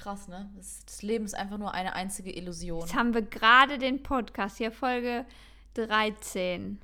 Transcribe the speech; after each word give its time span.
Krass, 0.00 0.28
ne? 0.28 0.50
Das, 0.56 0.82
das 0.86 1.02
Leben 1.02 1.26
ist 1.26 1.34
einfach 1.34 1.58
nur 1.58 1.74
eine 1.74 1.92
einzige 1.92 2.34
Illusion. 2.34 2.80
Jetzt 2.80 2.94
haben 2.94 3.12
wir 3.12 3.20
gerade 3.20 3.76
den 3.76 4.02
Podcast 4.02 4.56
hier, 4.56 4.72
Folge 4.72 5.26
13. 5.74 6.80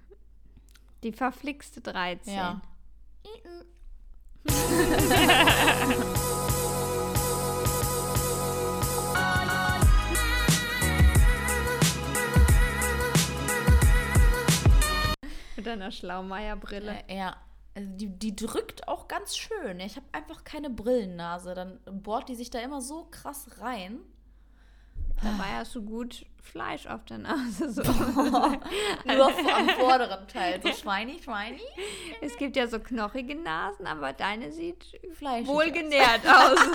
Die 1.02 1.12
verflixte 1.12 1.80
13. 1.80 2.34
Ja. 2.34 2.60
Mit 15.56 15.66
deiner 15.66 15.90
Schlaumeier-Brille. 15.90 17.04
Äh, 17.08 17.16
ja. 17.16 17.36
Also 17.76 17.90
die, 17.92 18.08
die 18.08 18.34
drückt 18.34 18.88
auch 18.88 19.06
ganz 19.06 19.36
schön. 19.36 19.80
Ich 19.80 19.96
habe 19.96 20.06
einfach 20.12 20.44
keine 20.44 20.70
Brillennase. 20.70 21.54
Dann 21.54 21.78
bohrt 21.84 22.30
die 22.30 22.34
sich 22.34 22.48
da 22.48 22.58
immer 22.60 22.80
so 22.80 23.06
krass 23.10 23.60
rein. 23.60 23.98
Dabei 25.22 25.58
hast 25.58 25.74
du 25.74 25.82
gut 25.82 26.24
Fleisch 26.42 26.86
auf 26.86 27.04
der 27.04 27.18
Nase. 27.18 27.70
So. 27.70 27.82
Nur 27.82 29.54
am 29.54 29.68
vorderen 29.78 30.26
Teil. 30.26 30.60
So 30.62 30.72
schweini, 30.72 31.20
schweini. 31.22 31.60
Es 32.22 32.36
gibt 32.36 32.56
ja 32.56 32.66
so 32.66 32.80
knochige 32.80 33.34
Nasen, 33.34 33.86
aber 33.86 34.14
deine 34.14 34.52
sieht 34.52 34.98
Fleischig 35.12 35.46
wohlgenährt 35.46 36.26
aus. 36.26 36.58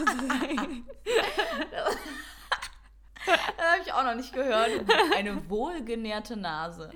Das 3.23 3.37
habe 3.73 3.83
ich 3.85 3.93
auch 3.93 4.03
noch 4.03 4.15
nicht 4.15 4.33
gehört. 4.33 4.71
Eine 5.15 5.47
wohlgenährte 5.47 6.35
Nase. 6.35 6.89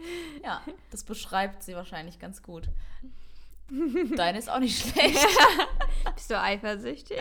Ja, 0.43 0.63
das 0.89 1.03
beschreibt 1.03 1.61
sie 1.61 1.75
wahrscheinlich 1.75 2.17
ganz 2.17 2.41
gut. 2.41 2.67
Deine 4.15 4.37
ist 4.37 4.49
auch 4.49 4.59
nicht 4.59 4.79
schlecht. 4.93 5.27
Bist 6.13 6.29
du 6.29 6.39
eifersüchtig? 6.39 7.17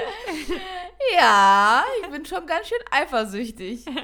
Ja, 1.17 1.83
ich 2.03 2.11
bin 2.11 2.25
schon 2.25 2.47
ganz 2.47 2.69
schön 2.69 2.79
eifersüchtig. 2.91 3.85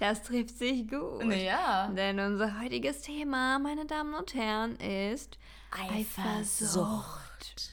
Das 0.00 0.22
trifft 0.22 0.56
sich 0.56 0.86
gut. 0.88 1.24
Ja. 1.24 1.88
Denn 1.88 2.20
unser 2.20 2.60
heutiges 2.60 3.00
Thema, 3.00 3.58
meine 3.58 3.84
Damen 3.84 4.14
und 4.14 4.32
Herren, 4.32 4.76
ist 4.76 5.38
Eifersucht. 5.72 7.24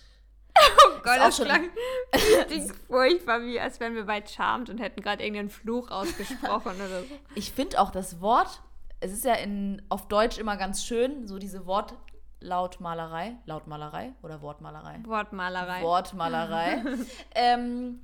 Oh 0.58 1.02
Gott, 1.04 1.18
das 1.20 1.36
klang 1.36 1.70
richtig 2.16 2.72
furchtbar, 2.88 3.42
wie 3.44 3.60
als 3.60 3.80
wären 3.82 3.94
wir 3.94 4.06
bei 4.06 4.26
Charmed 4.26 4.70
und 4.70 4.80
hätten 4.80 5.02
gerade 5.02 5.22
irgendeinen 5.22 5.50
Fluch 5.50 5.92
ausgesprochen 5.92 6.76
oder 6.78 7.02
so. 7.02 7.08
Ich 7.36 7.52
finde 7.52 7.80
auch 7.80 7.92
das 7.92 8.22
Wort, 8.22 8.62
es 9.02 9.12
ist 9.12 9.26
ja 9.26 9.34
in, 9.34 9.82
auf 9.90 10.08
Deutsch 10.08 10.38
immer 10.38 10.56
ganz 10.56 10.86
schön, 10.86 11.28
so 11.28 11.38
diese 11.40 11.66
Wortlautmalerei. 11.66 12.05
Lautmalerei 12.46 14.14
oder 14.22 14.42
Wortmalerei? 14.42 15.00
Wortmalerei. 15.04 15.82
Wortmalerei. 15.82 16.84
ähm, 17.36 18.02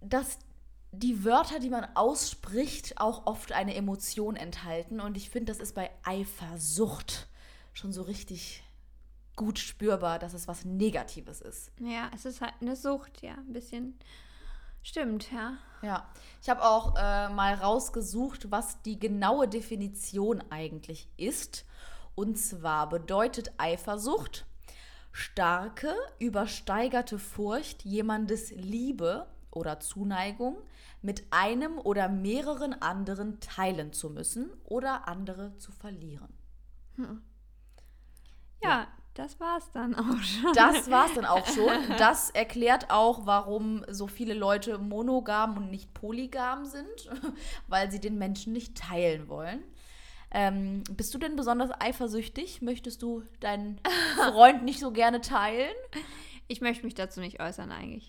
dass 0.00 0.38
die 0.92 1.24
Wörter, 1.24 1.58
die 1.58 1.70
man 1.70 1.86
ausspricht, 1.94 3.00
auch 3.00 3.26
oft 3.26 3.52
eine 3.52 3.74
Emotion 3.74 4.36
enthalten. 4.36 5.00
Und 5.00 5.16
ich 5.16 5.30
finde, 5.30 5.52
das 5.52 5.60
ist 5.60 5.74
bei 5.74 5.90
Eifersucht 6.04 7.28
schon 7.72 7.92
so 7.92 8.02
richtig 8.02 8.62
gut 9.36 9.58
spürbar, 9.58 10.18
dass 10.18 10.34
es 10.34 10.46
was 10.46 10.64
Negatives 10.64 11.40
ist. 11.40 11.72
Ja, 11.80 12.10
es 12.14 12.26
ist 12.26 12.42
halt 12.42 12.52
eine 12.60 12.76
Sucht, 12.76 13.22
ja, 13.22 13.32
ein 13.32 13.52
bisschen. 13.52 13.98
Stimmt, 14.82 15.32
ja. 15.32 15.56
Ja, 15.80 16.06
ich 16.42 16.50
habe 16.50 16.62
auch 16.62 16.94
äh, 16.96 17.28
mal 17.28 17.54
rausgesucht, 17.54 18.50
was 18.50 18.82
die 18.82 18.98
genaue 18.98 19.48
Definition 19.48 20.42
eigentlich 20.50 21.08
ist. 21.16 21.64
Und 22.14 22.36
zwar 22.38 22.88
bedeutet 22.88 23.52
Eifersucht 23.58 24.46
starke, 25.12 25.94
übersteigerte 26.18 27.18
Furcht, 27.18 27.84
jemandes 27.84 28.50
Liebe 28.50 29.26
oder 29.50 29.80
Zuneigung 29.80 30.56
mit 31.02 31.24
einem 31.30 31.78
oder 31.78 32.08
mehreren 32.08 32.80
anderen 32.80 33.40
teilen 33.40 33.92
zu 33.92 34.10
müssen 34.10 34.50
oder 34.64 35.08
andere 35.08 35.56
zu 35.58 35.72
verlieren. 35.72 36.32
Ja, 38.62 38.86
das 39.14 39.38
war's 39.40 39.70
dann 39.72 39.94
auch 39.94 40.22
schon. 40.22 40.52
Das 40.54 40.90
war's 40.90 41.12
dann 41.14 41.26
auch 41.26 41.46
schon. 41.46 41.68
Das 41.98 42.30
erklärt 42.30 42.90
auch, 42.90 43.26
warum 43.26 43.84
so 43.90 44.06
viele 44.06 44.32
Leute 44.32 44.78
monogam 44.78 45.56
und 45.56 45.70
nicht 45.70 45.92
polygam 45.92 46.64
sind, 46.64 47.10
weil 47.68 47.90
sie 47.90 48.00
den 48.00 48.16
Menschen 48.16 48.52
nicht 48.52 48.76
teilen 48.76 49.28
wollen. 49.28 49.62
Ähm, 50.34 50.82
bist 50.90 51.12
du 51.14 51.18
denn 51.18 51.36
besonders 51.36 51.70
eifersüchtig? 51.78 52.62
Möchtest 52.62 53.02
du 53.02 53.22
deinen 53.40 53.80
Freund 54.16 54.64
nicht 54.64 54.80
so 54.80 54.90
gerne 54.90 55.20
teilen? 55.20 55.74
Ich 56.48 56.60
möchte 56.60 56.84
mich 56.84 56.94
dazu 56.94 57.20
nicht 57.20 57.40
äußern 57.40 57.70
eigentlich. 57.70 58.08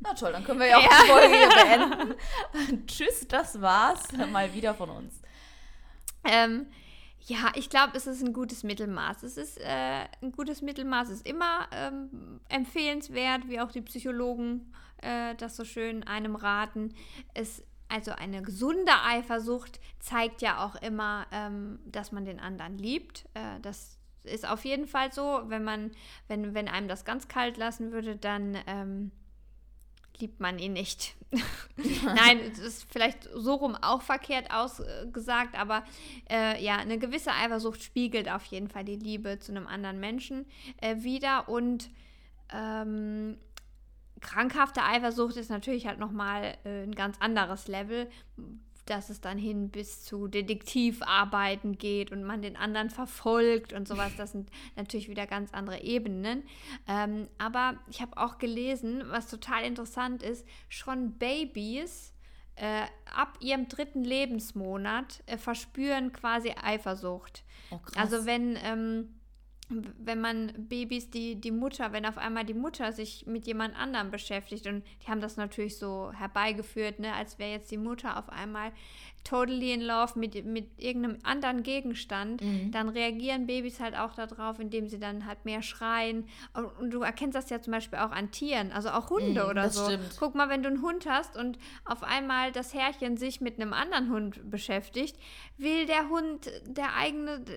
Na 0.00 0.14
toll, 0.14 0.32
dann 0.32 0.44
können 0.44 0.60
wir 0.60 0.66
ja 0.66 0.78
auch 0.78 0.82
die 0.82 1.08
Folge 1.08 1.34
hier 1.34 1.48
beenden. 2.58 2.86
Tschüss, 2.86 3.26
das 3.28 3.60
war's. 3.60 4.02
Mal 4.30 4.52
wieder 4.54 4.74
von 4.74 4.90
uns. 4.90 5.20
Ähm, 6.24 6.66
ja, 7.26 7.50
ich 7.54 7.70
glaube, 7.70 7.96
es 7.96 8.06
ist 8.06 8.22
ein 8.22 8.32
gutes 8.32 8.62
Mittelmaß. 8.62 9.22
Es 9.22 9.36
ist 9.36 9.58
äh, 9.58 10.04
ein 10.22 10.32
gutes 10.32 10.62
Mittelmaß. 10.62 11.08
Es 11.08 11.18
ist 11.18 11.26
immer 11.26 11.66
ähm, 11.72 12.40
empfehlenswert, 12.48 13.48
wie 13.48 13.60
auch 13.60 13.72
die 13.72 13.80
Psychologen 13.80 14.72
äh, 15.02 15.34
das 15.34 15.56
so 15.56 15.64
schön 15.64 16.04
einem 16.04 16.36
raten. 16.36 16.94
Es, 17.34 17.62
also 17.88 18.12
eine 18.12 18.42
gesunde 18.42 18.92
Eifersucht 19.04 19.80
zeigt 20.00 20.42
ja 20.42 20.64
auch 20.64 20.74
immer, 20.76 21.26
ähm, 21.32 21.78
dass 21.86 22.12
man 22.12 22.24
den 22.24 22.40
anderen 22.40 22.78
liebt. 22.78 23.26
Äh, 23.34 23.60
das 23.62 23.98
ist 24.24 24.48
auf 24.48 24.64
jeden 24.64 24.86
Fall 24.86 25.12
so. 25.12 25.42
Wenn 25.46 25.64
man, 25.64 25.92
wenn, 26.28 26.54
wenn 26.54 26.68
einem 26.68 26.88
das 26.88 27.04
ganz 27.04 27.28
kalt 27.28 27.56
lassen 27.56 27.92
würde, 27.92 28.16
dann 28.16 28.58
ähm, 28.66 29.12
liebt 30.18 30.40
man 30.40 30.58
ihn 30.58 30.72
nicht. 30.72 31.14
Nein, 32.04 32.40
es 32.40 32.58
ist 32.58 32.86
vielleicht 32.90 33.28
so 33.34 33.54
rum 33.54 33.76
auch 33.76 34.02
verkehrt 34.02 34.50
ausgesagt, 34.50 35.58
aber 35.58 35.84
äh, 36.30 36.62
ja, 36.62 36.76
eine 36.76 36.98
gewisse 36.98 37.32
Eifersucht 37.32 37.82
spiegelt 37.82 38.30
auf 38.30 38.44
jeden 38.46 38.68
Fall 38.68 38.84
die 38.84 38.96
Liebe 38.96 39.38
zu 39.38 39.52
einem 39.52 39.66
anderen 39.66 40.00
Menschen 40.00 40.46
äh, 40.80 40.96
wider 40.98 41.48
und 41.48 41.90
ähm, 42.52 43.36
krankhafte 44.20 44.82
Eifersucht 44.82 45.36
ist 45.36 45.50
natürlich 45.50 45.86
halt 45.86 45.98
nochmal 45.98 46.56
äh, 46.64 46.82
ein 46.82 46.94
ganz 46.94 47.18
anderes 47.20 47.68
Level, 47.68 48.08
dass 48.86 49.10
es 49.10 49.20
dann 49.20 49.36
hin 49.36 49.70
bis 49.70 50.04
zu 50.04 50.28
Detektivarbeiten 50.28 51.76
geht 51.76 52.12
und 52.12 52.22
man 52.22 52.40
den 52.40 52.56
anderen 52.56 52.88
verfolgt 52.88 53.72
und 53.72 53.86
sowas. 53.88 54.12
Das 54.16 54.32
sind 54.32 54.48
natürlich 54.76 55.08
wieder 55.08 55.26
ganz 55.26 55.52
andere 55.52 55.82
Ebenen. 55.82 56.44
Ähm, 56.86 57.28
aber 57.38 57.74
ich 57.90 58.00
habe 58.00 58.16
auch 58.16 58.38
gelesen, 58.38 59.02
was 59.08 59.28
total 59.28 59.64
interessant 59.64 60.22
ist, 60.22 60.46
schon 60.68 61.12
Babys 61.18 62.14
äh, 62.54 62.84
ab 63.12 63.36
ihrem 63.40 63.68
dritten 63.68 64.04
Lebensmonat 64.04 65.22
äh, 65.26 65.36
verspüren 65.36 66.12
quasi 66.12 66.54
Eifersucht. 66.62 67.44
Oh. 67.70 67.80
Also 67.96 68.24
wenn, 68.24 68.56
ähm, 68.62 69.15
wenn 69.68 70.20
man 70.20 70.52
Babys, 70.56 71.10
die, 71.10 71.40
die 71.40 71.50
Mutter, 71.50 71.92
wenn 71.92 72.06
auf 72.06 72.18
einmal 72.18 72.44
die 72.44 72.54
Mutter 72.54 72.92
sich 72.92 73.26
mit 73.26 73.46
jemand 73.46 73.76
anderem 73.76 74.12
beschäftigt 74.12 74.66
und 74.68 74.84
die 75.02 75.10
haben 75.10 75.20
das 75.20 75.36
natürlich 75.36 75.76
so 75.76 76.12
herbeigeführt, 76.12 77.00
ne, 77.00 77.12
als 77.12 77.38
wäre 77.38 77.50
jetzt 77.50 77.70
die 77.72 77.78
Mutter 77.78 78.16
auf 78.16 78.28
einmal 78.28 78.70
totally 79.26 79.72
in 79.72 79.80
love 79.80 80.18
mit, 80.18 80.44
mit 80.44 80.68
irgendeinem 80.78 81.18
anderen 81.22 81.62
Gegenstand, 81.62 82.40
Mhm. 82.42 82.70
dann 82.70 82.88
reagieren 82.88 83.46
Babys 83.46 83.80
halt 83.80 83.96
auch 83.96 84.14
darauf, 84.14 84.58
indem 84.60 84.88
sie 84.88 84.98
dann 84.98 85.26
halt 85.26 85.44
mehr 85.44 85.62
schreien. 85.62 86.26
Und, 86.80 86.90
du 86.90 87.02
erkennst 87.02 87.34
das 87.34 87.50
ja 87.50 87.60
zum 87.60 87.72
Beispiel 87.72 87.98
auch 87.98 88.10
an 88.12 88.30
Tieren, 88.30 88.72
also 88.72 88.90
auch 88.90 89.10
Hunde 89.10 89.44
Mhm, 89.44 89.50
oder 89.50 89.70
so. 89.70 89.84
stimmt. 89.86 90.16
Guck 90.18 90.34
mal, 90.34 90.48
wenn 90.48 90.62
du 90.62 90.68
einen 90.68 90.82
Hund 90.82 91.06
hast 91.08 91.36
und 91.36 91.58
auf 91.84 92.02
einmal 92.02 92.52
das 92.52 92.72
Herrchen 92.74 93.16
sich 93.16 93.40
mit 93.40 93.60
einem 93.60 93.72
anderen 93.72 94.10
Hund 94.10 94.50
beschäftigt, 94.50 95.16
will 95.58 95.86
der 95.86 96.08
Hund, 96.08 96.50
der 96.66 96.94
eigene, 96.94 97.40
d- 97.40 97.52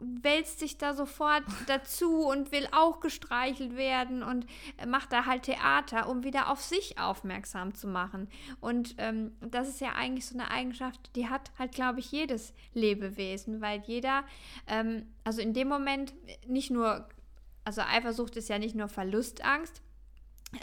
wälzt 0.00 0.58
sich 0.58 0.78
da 0.78 0.94
sofort 0.94 1.42
dazu 1.66 2.26
und 2.26 2.52
will 2.52 2.66
auch 2.72 3.00
gestreichelt 3.00 3.76
werden 3.76 4.22
und 4.22 4.46
macht 4.86 5.12
da 5.12 5.24
halt 5.26 5.44
Theater, 5.44 6.08
um 6.08 6.24
wieder 6.24 6.50
auf 6.50 6.60
sich 6.60 6.98
aufmerksam 6.98 7.74
zu 7.74 7.86
machen. 7.88 8.28
Und 8.60 8.94
ähm, 8.98 9.32
das 9.40 9.68
ist 9.68 9.80
ja 9.80 9.92
eigentlich 9.96 10.26
so 10.26 10.38
eine 10.38 10.50
Eigenschaft, 10.50 11.05
die 11.14 11.28
hat 11.28 11.50
halt, 11.58 11.72
glaube 11.72 12.00
ich, 12.00 12.10
jedes 12.10 12.52
Lebewesen, 12.74 13.60
weil 13.60 13.82
jeder, 13.86 14.24
ähm, 14.66 15.06
also 15.24 15.40
in 15.40 15.54
dem 15.54 15.68
Moment 15.68 16.14
nicht 16.46 16.70
nur, 16.70 17.08
also 17.64 17.82
Eifersucht 17.82 18.36
ist 18.36 18.48
ja 18.48 18.58
nicht 18.58 18.74
nur 18.74 18.88
Verlustangst, 18.88 19.82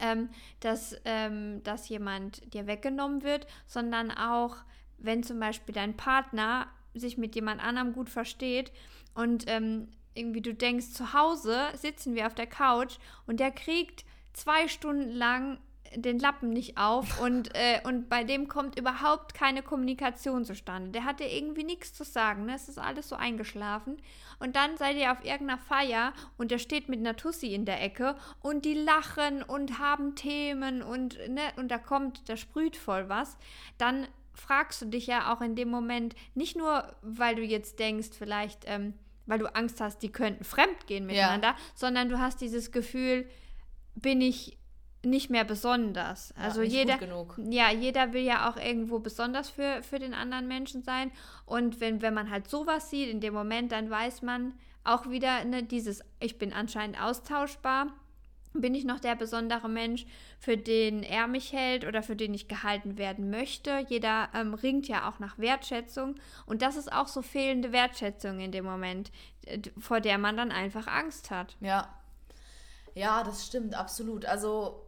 ähm, 0.01 0.29
dass, 0.59 0.95
ähm, 1.05 1.61
dass 1.63 1.89
jemand 1.89 2.53
dir 2.53 2.67
weggenommen 2.67 3.23
wird, 3.23 3.47
sondern 3.67 4.11
auch, 4.11 4.57
wenn 4.97 5.23
zum 5.23 5.39
Beispiel 5.39 5.75
dein 5.75 5.97
Partner 5.97 6.67
sich 6.93 7.17
mit 7.17 7.35
jemand 7.35 7.61
anderem 7.63 7.93
gut 7.93 8.09
versteht 8.09 8.71
und 9.13 9.45
ähm, 9.47 9.89
irgendwie 10.13 10.41
du 10.41 10.53
denkst, 10.53 10.91
zu 10.93 11.13
Hause 11.13 11.69
sitzen 11.75 12.15
wir 12.15 12.27
auf 12.27 12.35
der 12.35 12.47
Couch 12.47 12.97
und 13.25 13.39
der 13.39 13.51
kriegt 13.51 14.05
zwei 14.33 14.67
Stunden 14.67 15.11
lang 15.11 15.59
den 15.95 16.19
Lappen 16.19 16.49
nicht 16.49 16.77
auf 16.77 17.19
und, 17.21 17.53
äh, 17.55 17.79
und 17.83 18.09
bei 18.09 18.23
dem 18.23 18.47
kommt 18.47 18.79
überhaupt 18.79 19.33
keine 19.33 19.61
Kommunikation 19.61 20.45
zustande. 20.45 20.91
Der 20.91 21.05
hatte 21.05 21.23
irgendwie 21.23 21.63
nichts 21.63 21.93
zu 21.93 22.03
sagen, 22.03 22.45
ne? 22.45 22.55
es 22.55 22.69
ist 22.69 22.79
alles 22.79 23.09
so 23.09 23.15
eingeschlafen. 23.15 23.97
Und 24.39 24.55
dann 24.55 24.77
seid 24.77 24.97
ihr 24.97 25.11
auf 25.11 25.23
irgendeiner 25.23 25.57
Feier 25.57 26.13
und 26.37 26.51
der 26.51 26.57
steht 26.57 26.89
mit 26.89 26.99
einer 26.99 27.15
Tussi 27.15 27.53
in 27.53 27.65
der 27.65 27.81
Ecke 27.81 28.15
und 28.41 28.65
die 28.65 28.73
lachen 28.73 29.43
und 29.43 29.79
haben 29.79 30.15
Themen 30.15 30.81
und, 30.81 31.17
ne, 31.29 31.41
und 31.55 31.69
da 31.69 31.77
kommt, 31.77 32.27
da 32.27 32.35
sprüht 32.35 32.75
voll 32.75 33.09
was. 33.09 33.37
Dann 33.77 34.07
fragst 34.33 34.81
du 34.81 34.85
dich 34.85 35.07
ja 35.07 35.33
auch 35.33 35.41
in 35.41 35.55
dem 35.55 35.69
Moment, 35.69 36.15
nicht 36.35 36.57
nur, 36.57 36.93
weil 37.01 37.35
du 37.35 37.43
jetzt 37.43 37.79
denkst, 37.79 38.09
vielleicht, 38.17 38.63
ähm, 38.65 38.93
weil 39.25 39.39
du 39.39 39.53
Angst 39.55 39.79
hast, 39.79 39.99
die 39.99 40.11
könnten 40.11 40.43
fremd 40.43 40.87
gehen 40.87 41.05
miteinander, 41.05 41.49
ja. 41.49 41.57
sondern 41.75 42.09
du 42.09 42.19
hast 42.19 42.41
dieses 42.41 42.71
Gefühl, 42.71 43.29
bin 43.95 44.21
ich 44.21 44.57
nicht 45.03 45.29
mehr 45.29 45.43
besonders. 45.43 46.33
Also 46.37 46.61
ja, 46.61 46.67
jeder, 46.67 46.99
ja, 47.49 47.71
jeder 47.71 48.13
will 48.13 48.23
ja 48.23 48.49
auch 48.49 48.57
irgendwo 48.57 48.99
besonders 48.99 49.49
für, 49.49 49.83
für 49.83 49.99
den 49.99 50.13
anderen 50.13 50.47
Menschen 50.47 50.81
sein. 50.81 51.11
Und 51.45 51.81
wenn, 51.81 52.01
wenn 52.01 52.13
man 52.13 52.29
halt 52.29 52.49
sowas 52.49 52.89
sieht 52.89 53.09
in 53.09 53.19
dem 53.19 53.33
Moment, 53.33 53.71
dann 53.71 53.89
weiß 53.89 54.21
man 54.21 54.53
auch 54.83 55.09
wieder, 55.09 55.43
ne, 55.45 55.63
dieses, 55.63 56.03
ich 56.19 56.37
bin 56.37 56.53
anscheinend 56.53 57.01
austauschbar. 57.01 57.87
Bin 58.55 58.75
ich 58.75 58.85
noch 58.85 58.99
der 58.99 59.15
besondere 59.15 59.67
Mensch, 59.67 60.05
für 60.37 60.57
den 60.57 61.01
er 61.01 61.25
mich 61.25 61.53
hält 61.53 61.85
oder 61.87 62.03
für 62.03 62.15
den 62.15 62.35
ich 62.35 62.47
gehalten 62.47 62.99
werden 62.99 63.31
möchte? 63.31 63.83
Jeder 63.89 64.29
ähm, 64.35 64.53
ringt 64.53 64.87
ja 64.87 65.09
auch 65.09 65.17
nach 65.17 65.39
Wertschätzung. 65.39 66.15
Und 66.45 66.61
das 66.61 66.77
ist 66.77 66.93
auch 66.93 67.07
so 67.07 67.23
fehlende 67.23 67.71
Wertschätzung 67.71 68.39
in 68.39 68.51
dem 68.51 68.63
Moment, 68.63 69.11
vor 69.79 70.01
der 70.01 70.19
man 70.19 70.37
dann 70.37 70.51
einfach 70.51 70.85
Angst 70.85 71.31
hat. 71.31 71.57
Ja. 71.61 71.97
Ja, 72.93 73.23
das 73.23 73.47
stimmt, 73.47 73.73
absolut. 73.73 74.25
Also 74.25 74.85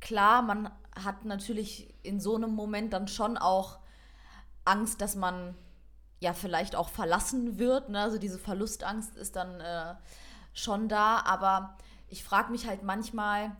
klar, 0.00 0.42
man 0.42 0.70
hat 0.94 1.24
natürlich 1.24 1.94
in 2.02 2.20
so 2.20 2.36
einem 2.36 2.54
Moment 2.54 2.92
dann 2.92 3.08
schon 3.08 3.36
auch 3.36 3.78
Angst, 4.64 5.00
dass 5.00 5.16
man 5.16 5.54
ja 6.20 6.32
vielleicht 6.32 6.76
auch 6.76 6.88
verlassen 6.88 7.58
wird. 7.58 7.88
Ne? 7.88 8.00
Also 8.00 8.18
diese 8.18 8.38
Verlustangst 8.38 9.16
ist 9.16 9.36
dann 9.36 9.60
äh, 9.60 9.94
schon 10.52 10.88
da. 10.88 11.20
Aber 11.24 11.76
ich 12.08 12.24
frage 12.24 12.50
mich 12.52 12.66
halt 12.66 12.82
manchmal 12.82 13.56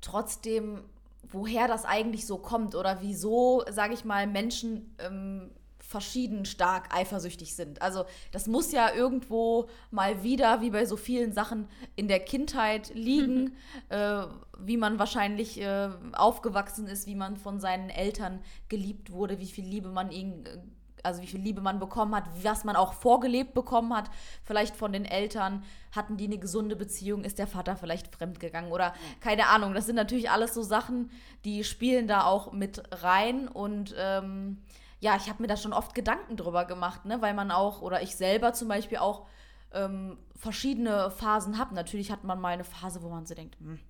trotzdem, 0.00 0.84
woher 1.22 1.68
das 1.68 1.84
eigentlich 1.84 2.26
so 2.26 2.38
kommt 2.38 2.74
oder 2.74 3.00
wieso, 3.00 3.64
sage 3.70 3.94
ich 3.94 4.04
mal, 4.04 4.26
Menschen 4.26 4.94
ähm, 4.98 5.50
verschieden 5.92 6.46
stark 6.46 6.92
eifersüchtig 6.92 7.54
sind. 7.54 7.82
Also 7.82 8.04
das 8.32 8.48
muss 8.48 8.72
ja 8.72 8.92
irgendwo 8.92 9.68
mal 9.90 10.24
wieder, 10.24 10.62
wie 10.62 10.70
bei 10.70 10.86
so 10.86 10.96
vielen 10.96 11.32
Sachen, 11.32 11.68
in 11.94 12.08
der 12.08 12.18
Kindheit 12.20 12.92
liegen, 12.94 13.54
äh, 13.90 14.22
wie 14.58 14.78
man 14.78 14.98
wahrscheinlich 14.98 15.60
äh, 15.60 15.90
aufgewachsen 16.12 16.88
ist, 16.88 17.06
wie 17.06 17.14
man 17.14 17.36
von 17.36 17.60
seinen 17.60 17.90
Eltern 17.90 18.40
geliebt 18.68 19.12
wurde, 19.12 19.38
wie 19.38 19.46
viel 19.46 19.66
Liebe 19.66 19.90
man 19.90 20.10
ihnen 20.10 20.46
äh, 20.46 20.58
also 21.04 21.20
wie 21.20 21.26
viel 21.26 21.40
Liebe 21.40 21.60
man 21.60 21.80
bekommen 21.80 22.14
hat, 22.14 22.24
was 22.44 22.62
man 22.62 22.76
auch 22.76 22.92
vorgelebt 22.92 23.54
bekommen 23.54 23.92
hat, 23.92 24.08
vielleicht 24.44 24.76
von 24.76 24.92
den 24.92 25.04
Eltern, 25.04 25.64
hatten 25.90 26.16
die 26.16 26.26
eine 26.26 26.38
gesunde 26.38 26.76
Beziehung, 26.76 27.24
ist 27.24 27.40
der 27.40 27.48
Vater 27.48 27.74
vielleicht 27.74 28.14
fremdgegangen 28.14 28.70
oder 28.70 28.94
keine 29.20 29.48
Ahnung. 29.48 29.74
Das 29.74 29.86
sind 29.86 29.96
natürlich 29.96 30.30
alles 30.30 30.54
so 30.54 30.62
Sachen, 30.62 31.10
die 31.44 31.64
spielen 31.64 32.06
da 32.06 32.24
auch 32.24 32.52
mit 32.52 32.84
rein 33.02 33.48
und 33.48 33.96
ähm, 33.98 34.58
ja, 35.02 35.16
ich 35.16 35.28
habe 35.28 35.42
mir 35.42 35.48
da 35.48 35.56
schon 35.56 35.72
oft 35.72 35.96
Gedanken 35.96 36.36
drüber 36.36 36.64
gemacht, 36.64 37.04
ne, 37.04 37.20
weil 37.20 37.34
man 37.34 37.50
auch, 37.50 37.82
oder 37.82 38.02
ich 38.02 38.14
selber 38.14 38.52
zum 38.52 38.68
Beispiel 38.68 38.98
auch 38.98 39.26
ähm, 39.72 40.16
verschiedene 40.36 41.10
Phasen 41.10 41.58
habe. 41.58 41.74
Natürlich 41.74 42.12
hat 42.12 42.22
man 42.22 42.40
mal 42.40 42.50
eine 42.50 42.62
Phase, 42.62 43.02
wo 43.02 43.08
man 43.08 43.26
so 43.26 43.34
denkt, 43.34 43.58
hm, 43.58 43.80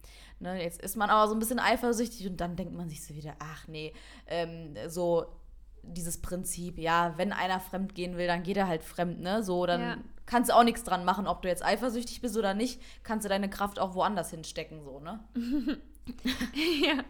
ne, 0.40 0.62
jetzt 0.62 0.80
ist 0.80 0.96
man 0.96 1.10
aber 1.10 1.28
so 1.28 1.34
ein 1.34 1.38
bisschen 1.38 1.58
eifersüchtig 1.58 2.26
und 2.26 2.40
dann 2.40 2.56
denkt 2.56 2.72
man 2.74 2.88
sich 2.88 3.04
so 3.04 3.14
wieder, 3.14 3.34
ach 3.40 3.68
nee, 3.68 3.92
ähm, 4.26 4.74
so 4.88 5.26
dieses 5.82 6.22
Prinzip, 6.22 6.78
ja, 6.78 7.12
wenn 7.18 7.34
einer 7.34 7.60
fremd 7.60 7.94
gehen 7.94 8.16
will, 8.16 8.26
dann 8.26 8.42
geht 8.42 8.56
er 8.56 8.66
halt 8.66 8.82
fremd, 8.82 9.20
ne? 9.20 9.42
So, 9.42 9.66
dann 9.66 9.80
ja. 9.80 9.96
kannst 10.24 10.48
du 10.48 10.56
auch 10.56 10.64
nichts 10.64 10.82
dran 10.82 11.04
machen, 11.04 11.26
ob 11.26 11.42
du 11.42 11.48
jetzt 11.48 11.62
eifersüchtig 11.62 12.22
bist 12.22 12.38
oder 12.38 12.54
nicht, 12.54 12.80
kannst 13.02 13.26
du 13.26 13.28
deine 13.28 13.50
Kraft 13.50 13.78
auch 13.78 13.94
woanders 13.94 14.30
hinstecken, 14.30 14.82
so, 14.82 14.98
ne? 14.98 15.20
ja, 16.82 17.04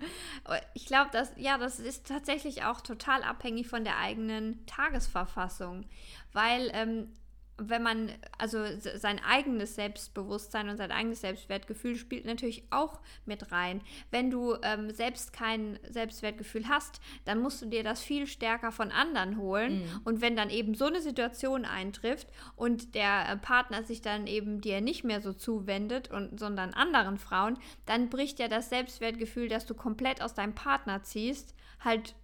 ich 0.74 0.86
glaube, 0.86 1.10
dass 1.12 1.32
ja, 1.36 1.58
das 1.58 1.80
ist 1.80 2.06
tatsächlich 2.06 2.64
auch 2.64 2.80
total 2.80 3.22
abhängig 3.22 3.68
von 3.68 3.84
der 3.84 3.98
eigenen 3.98 4.64
Tagesverfassung, 4.66 5.84
weil 6.32 6.70
ähm, 6.74 7.08
wenn 7.58 7.82
man, 7.82 8.10
also 8.38 8.64
sein 8.78 9.20
eigenes 9.24 9.74
Selbstbewusstsein 9.74 10.68
und 10.68 10.76
sein 10.76 10.90
eigenes 10.90 11.20
Selbstwertgefühl 11.20 11.96
spielt 11.96 12.24
natürlich 12.24 12.64
auch 12.70 13.00
mit 13.26 13.52
rein. 13.52 13.82
Wenn 14.10 14.30
du 14.30 14.56
ähm, 14.62 14.90
selbst 14.90 15.32
kein 15.32 15.78
Selbstwertgefühl 15.88 16.68
hast, 16.68 17.00
dann 17.24 17.40
musst 17.40 17.62
du 17.62 17.66
dir 17.66 17.84
das 17.84 18.02
viel 18.02 18.26
stärker 18.26 18.72
von 18.72 18.90
anderen 18.90 19.36
holen. 19.36 19.80
Mhm. 19.80 20.00
Und 20.04 20.20
wenn 20.20 20.36
dann 20.36 20.50
eben 20.50 20.74
so 20.74 20.86
eine 20.86 21.00
Situation 21.00 21.64
eintrifft 21.64 22.28
und 22.56 22.94
der 22.94 23.28
äh, 23.28 23.36
Partner 23.36 23.84
sich 23.84 24.02
dann 24.02 24.26
eben 24.26 24.60
dir 24.60 24.80
nicht 24.80 25.04
mehr 25.04 25.20
so 25.20 25.32
zuwendet, 25.32 26.10
und, 26.10 26.40
sondern 26.40 26.74
anderen 26.74 27.18
Frauen, 27.18 27.58
dann 27.86 28.08
bricht 28.08 28.38
ja 28.38 28.48
das 28.48 28.70
Selbstwertgefühl, 28.70 29.48
das 29.48 29.66
du 29.66 29.74
komplett 29.74 30.22
aus 30.22 30.34
deinem 30.34 30.54
Partner 30.54 31.02
ziehst, 31.02 31.54
halt 31.80 32.14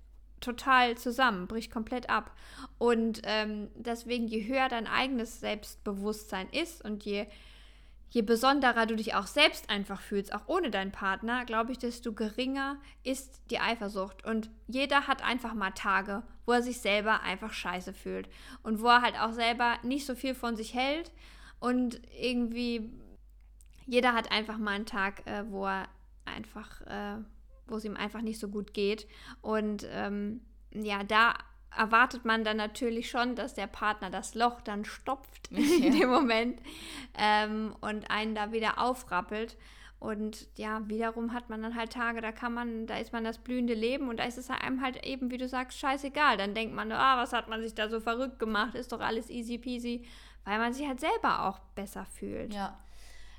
total 0.41 0.97
zusammen, 0.97 1.47
bricht 1.47 1.71
komplett 1.71 2.11
ab. 2.11 2.35
Und 2.79 3.21
ähm, 3.25 3.71
deswegen, 3.75 4.29
je 4.29 4.47
höher 4.47 4.69
dein 4.69 4.87
eigenes 4.87 5.41
Selbstbewusstsein 5.41 6.49
ist 6.51 6.85
und 6.85 7.05
je, 7.05 7.27
je 8.11 8.23
besonderer 8.23 8.87
du 8.87 8.97
dich 8.97 9.15
auch 9.15 9.27
selbst 9.27 9.71
einfach 9.71 10.01
fühlst, 10.01 10.35
auch 10.35 10.47
ohne 10.47 10.71
deinen 10.71 10.93
Partner, 10.93 11.45
glaube 11.45 11.73
ich, 11.73 11.79
desto 11.79 12.13
geringer 12.13 12.77
ist 13.05 13.43
die 13.51 13.61
Eifersucht. 13.61 14.25
Und 14.25 14.51
jeder 14.67 15.07
hat 15.07 15.23
einfach 15.23 15.55
mal 15.55 15.73
Tage, 15.73 16.23
wo 16.47 16.53
er 16.53 16.63
sich 16.63 16.81
selber 16.81 17.23
einfach 17.23 17.53
scheiße 17.53 17.93
fühlt. 17.93 18.29
Und 18.63 18.81
wo 18.81 18.87
er 18.87 19.03
halt 19.03 19.19
auch 19.21 19.33
selber 19.33 19.77
nicht 19.83 20.07
so 20.07 20.15
viel 20.15 20.35
von 20.35 20.57
sich 20.57 20.75
hält. 20.75 21.13
Und 21.61 22.01
irgendwie, 22.19 22.91
jeder 23.87 24.15
hat 24.15 24.31
einfach 24.33 24.59
mal 24.59 24.73
einen 24.73 24.87
Tag, 24.87 25.27
äh, 25.27 25.45
wo 25.51 25.67
er 25.67 25.89
einfach... 26.25 26.81
Äh, 26.83 27.19
wo 27.71 27.77
es 27.77 27.85
ihm 27.85 27.97
einfach 27.97 28.23
nicht 28.23 28.39
so 28.39 28.49
gut 28.49 28.75
geht. 28.75 29.07
Und 29.41 29.87
ähm, 29.91 30.41
ja, 30.73 31.05
da 31.05 31.35
erwartet 31.77 32.25
man 32.25 32.45
dann 32.45 32.57
natürlich 32.57 33.11
schon, 33.11 33.35
dass 33.35 33.55
der 33.55 33.67
Partner 33.67 34.11
das 34.11 34.35
Loch 34.35 34.61
dann 34.61 34.85
stopft 34.85 35.49
ja. 35.51 35.87
in 35.87 35.99
dem 35.99 36.11
Moment 36.11 36.61
ähm, 37.17 37.75
und 37.81 38.11
einen 38.11 38.35
da 38.35 38.53
wieder 38.53 38.79
aufrappelt. 38.79 39.57
Und 40.01 40.47
ja, 40.57 40.89
wiederum 40.89 41.33
hat 41.33 41.51
man 41.51 41.61
dann 41.63 41.75
halt 41.75 41.93
Tage, 41.93 42.21
da 42.21 42.31
kann 42.31 42.55
man, 42.55 42.87
da 42.87 42.99
ist 42.99 43.13
man 43.13 43.25
das 43.25 43.39
blühende 43.39 43.75
Leben 43.75 44.09
und 44.09 44.19
da 44.19 44.25
ist 44.25 44.39
es 44.39 44.49
einem 44.49 44.81
halt 44.81 45.05
eben, 45.05 45.31
wie 45.33 45.39
du 45.39 45.49
sagst, 45.49 45.79
scheißegal. 45.79 46.37
Dann 46.37 46.55
denkt 46.55 46.75
man, 46.75 46.93
ah, 46.93 47.17
was 47.17 47.33
hat 47.33 47.49
man 47.49 47.61
sich 47.61 47.75
da 47.75 47.89
so 47.89 47.99
verrückt 47.99 48.39
gemacht, 48.39 48.77
ist 48.77 48.93
doch 48.93 49.01
alles 49.01 49.29
easy 49.29 49.59
peasy, 49.59 50.07
weil 50.45 50.59
man 50.59 50.73
sich 50.73 50.87
halt 50.87 51.01
selber 51.01 51.47
auch 51.47 51.59
besser 51.75 52.05
fühlt. 52.05 52.55
Ja. 52.55 52.79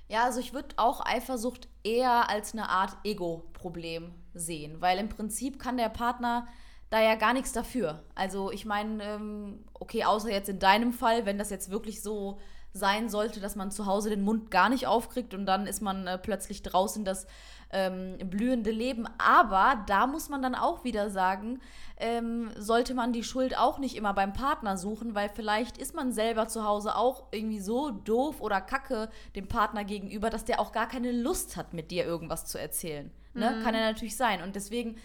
Ja, 0.09 0.23
also 0.25 0.39
ich 0.39 0.53
würde 0.53 0.75
auch 0.77 1.05
Eifersucht 1.05 1.67
eher 1.83 2.29
als 2.29 2.53
eine 2.53 2.67
Art 2.67 2.97
Ego-Problem 3.03 4.11
sehen, 4.33 4.81
weil 4.81 4.97
im 4.97 5.07
Prinzip 5.07 5.59
kann 5.59 5.77
der 5.77 5.89
Partner 5.89 6.47
da 6.89 6.99
ja 6.99 7.13
gar 7.13 7.33
nichts 7.33 7.51
dafür. 7.51 8.03
Also 8.15 8.51
ich 8.51 8.65
meine, 8.65 9.03
ähm, 9.03 9.65
okay, 9.75 10.05
außer 10.05 10.31
jetzt 10.31 10.49
in 10.49 10.57
deinem 10.57 10.93
Fall, 10.93 11.27
wenn 11.27 11.37
das 11.37 11.51
jetzt 11.51 11.69
wirklich 11.69 12.01
so 12.01 12.39
sein 12.79 13.09
sollte, 13.09 13.39
dass 13.39 13.55
man 13.55 13.69
zu 13.69 13.85
Hause 13.85 14.09
den 14.09 14.23
Mund 14.23 14.49
gar 14.49 14.69
nicht 14.69 14.87
aufkriegt 14.87 15.35
und 15.35 15.45
dann 15.45 15.67
ist 15.67 15.81
man 15.81 16.07
äh, 16.07 16.17
plötzlich 16.17 16.63
draußen 16.63 17.05
das 17.05 17.27
ähm, 17.71 18.17
blühende 18.17 18.71
Leben. 18.71 19.07
Aber 19.17 19.83
da 19.85 20.07
muss 20.07 20.29
man 20.29 20.41
dann 20.41 20.55
auch 20.55 20.83
wieder 20.83 21.09
sagen, 21.09 21.61
ähm, 21.97 22.49
sollte 22.57 22.93
man 22.93 23.13
die 23.13 23.23
Schuld 23.23 23.57
auch 23.57 23.77
nicht 23.77 23.95
immer 23.95 24.13
beim 24.13 24.33
Partner 24.33 24.77
suchen, 24.77 25.15
weil 25.15 25.29
vielleicht 25.29 25.77
ist 25.77 25.93
man 25.93 26.11
selber 26.11 26.47
zu 26.47 26.63
Hause 26.63 26.95
auch 26.95 27.27
irgendwie 27.31 27.59
so 27.59 27.91
doof 27.91 28.41
oder 28.41 28.61
kacke 28.61 29.09
dem 29.35 29.47
Partner 29.47 29.83
gegenüber, 29.83 30.29
dass 30.29 30.45
der 30.45 30.59
auch 30.59 30.71
gar 30.71 30.87
keine 30.87 31.11
Lust 31.11 31.57
hat, 31.57 31.73
mit 31.73 31.91
dir 31.91 32.05
irgendwas 32.05 32.45
zu 32.45 32.59
erzählen. 32.59 33.11
Ne? 33.33 33.51
Mhm. 33.51 33.63
Kann 33.63 33.75
ja 33.75 33.81
natürlich 33.81 34.17
sein. 34.17 34.41
Und 34.41 34.55
deswegen 34.55 34.97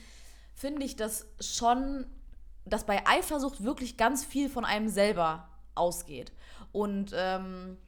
finde 0.55 0.85
ich 0.85 0.97
das 0.97 1.27
schon, 1.41 2.07
dass 2.65 2.85
bei 2.85 3.07
Eifersucht 3.07 3.65
wirklich 3.65 3.97
ganz 3.97 4.25
viel 4.25 4.49
von 4.49 4.65
einem 4.65 4.89
selber 4.89 5.49
ausgeht. 5.75 6.33
Und 6.75 7.13
ähm, 7.15 7.79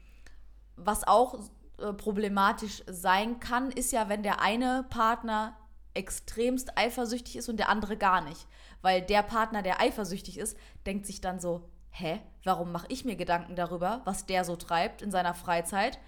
was 0.76 1.06
auch 1.06 1.40
äh, 1.78 1.92
problematisch 1.92 2.84
sein 2.86 3.40
kann, 3.40 3.72
ist 3.72 3.92
ja, 3.92 4.08
wenn 4.08 4.22
der 4.22 4.40
eine 4.40 4.86
Partner 4.88 5.56
extremst 5.92 6.78
eifersüchtig 6.78 7.36
ist 7.36 7.48
und 7.48 7.56
der 7.56 7.68
andere 7.68 7.96
gar 7.96 8.20
nicht. 8.20 8.46
Weil 8.82 9.02
der 9.02 9.22
Partner, 9.22 9.62
der 9.62 9.80
eifersüchtig 9.80 10.38
ist, 10.38 10.56
denkt 10.86 11.04
sich 11.04 11.20
dann 11.20 11.40
so, 11.40 11.68
hä, 11.90 12.20
warum 12.44 12.70
mache 12.70 12.86
ich 12.90 13.04
mir 13.04 13.16
Gedanken 13.16 13.56
darüber, 13.56 14.02
was 14.04 14.24
der 14.26 14.44
so 14.44 14.54
treibt 14.54 15.02
in 15.02 15.10
seiner 15.10 15.34
Freizeit? 15.34 15.98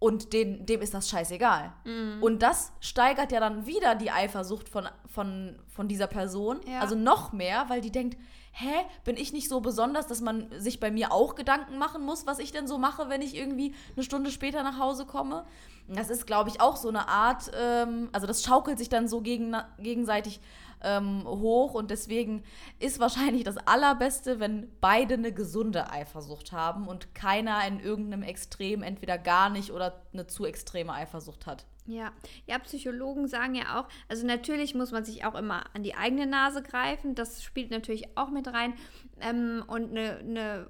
Und 0.00 0.32
den, 0.32 0.66
dem 0.66 0.82
ist 0.82 0.94
das 0.94 1.08
scheißegal. 1.08 1.72
Mhm. 1.84 2.22
Und 2.22 2.42
das 2.42 2.72
steigert 2.80 3.30
ja 3.30 3.38
dann 3.38 3.66
wieder 3.66 3.94
die 3.94 4.10
Eifersucht 4.10 4.68
von, 4.68 4.88
von, 5.06 5.62
von 5.68 5.86
dieser 5.86 6.08
Person. 6.08 6.60
Ja. 6.66 6.80
Also 6.80 6.96
noch 6.96 7.32
mehr, 7.32 7.66
weil 7.68 7.80
die 7.80 7.92
denkt, 7.92 8.18
hä, 8.58 8.86
bin 9.04 9.18
ich 9.18 9.34
nicht 9.34 9.50
so 9.50 9.60
besonders, 9.60 10.06
dass 10.06 10.22
man 10.22 10.48
sich 10.58 10.80
bei 10.80 10.90
mir 10.90 11.12
auch 11.12 11.34
Gedanken 11.34 11.76
machen 11.76 12.02
muss, 12.02 12.26
was 12.26 12.38
ich 12.38 12.52
denn 12.52 12.66
so 12.66 12.78
mache, 12.78 13.10
wenn 13.10 13.20
ich 13.20 13.36
irgendwie 13.36 13.74
eine 13.94 14.02
Stunde 14.02 14.30
später 14.30 14.62
nach 14.62 14.78
Hause 14.78 15.04
komme? 15.04 15.44
Das 15.88 16.08
ist, 16.08 16.26
glaube 16.26 16.48
ich, 16.48 16.60
auch 16.60 16.76
so 16.76 16.88
eine 16.88 17.06
Art, 17.06 17.50
ähm, 17.54 18.08
also 18.12 18.26
das 18.26 18.42
schaukelt 18.42 18.78
sich 18.78 18.88
dann 18.88 19.08
so 19.08 19.20
gegen, 19.20 19.54
gegenseitig 19.78 20.40
ähm, 20.82 21.24
hoch 21.26 21.74
und 21.74 21.90
deswegen 21.90 22.44
ist 22.78 22.98
wahrscheinlich 22.98 23.44
das 23.44 23.58
Allerbeste, 23.58 24.40
wenn 24.40 24.70
beide 24.80 25.14
eine 25.14 25.32
gesunde 25.32 25.90
Eifersucht 25.90 26.52
haben 26.52 26.88
und 26.88 27.14
keiner 27.14 27.66
in 27.66 27.78
irgendeinem 27.78 28.22
Extrem 28.22 28.82
entweder 28.82 29.18
gar 29.18 29.50
nicht 29.50 29.70
oder 29.70 30.02
eine 30.14 30.26
zu 30.26 30.46
extreme 30.46 30.94
Eifersucht 30.94 31.46
hat. 31.46 31.66
Ja, 31.86 32.12
ja, 32.46 32.58
Psychologen 32.58 33.28
sagen 33.28 33.54
ja 33.54 33.78
auch, 33.80 33.88
also 34.08 34.26
natürlich 34.26 34.74
muss 34.74 34.90
man 34.90 35.04
sich 35.04 35.24
auch 35.24 35.36
immer 35.36 35.64
an 35.74 35.82
die 35.84 35.94
eigene 35.94 36.26
Nase 36.26 36.62
greifen, 36.62 37.14
das 37.14 37.42
spielt 37.42 37.70
natürlich 37.70 38.16
auch 38.16 38.30
mit 38.30 38.48
rein. 38.48 38.74
Ähm, 39.20 39.62
und 39.68 39.90
eine, 39.90 40.18
eine 40.18 40.66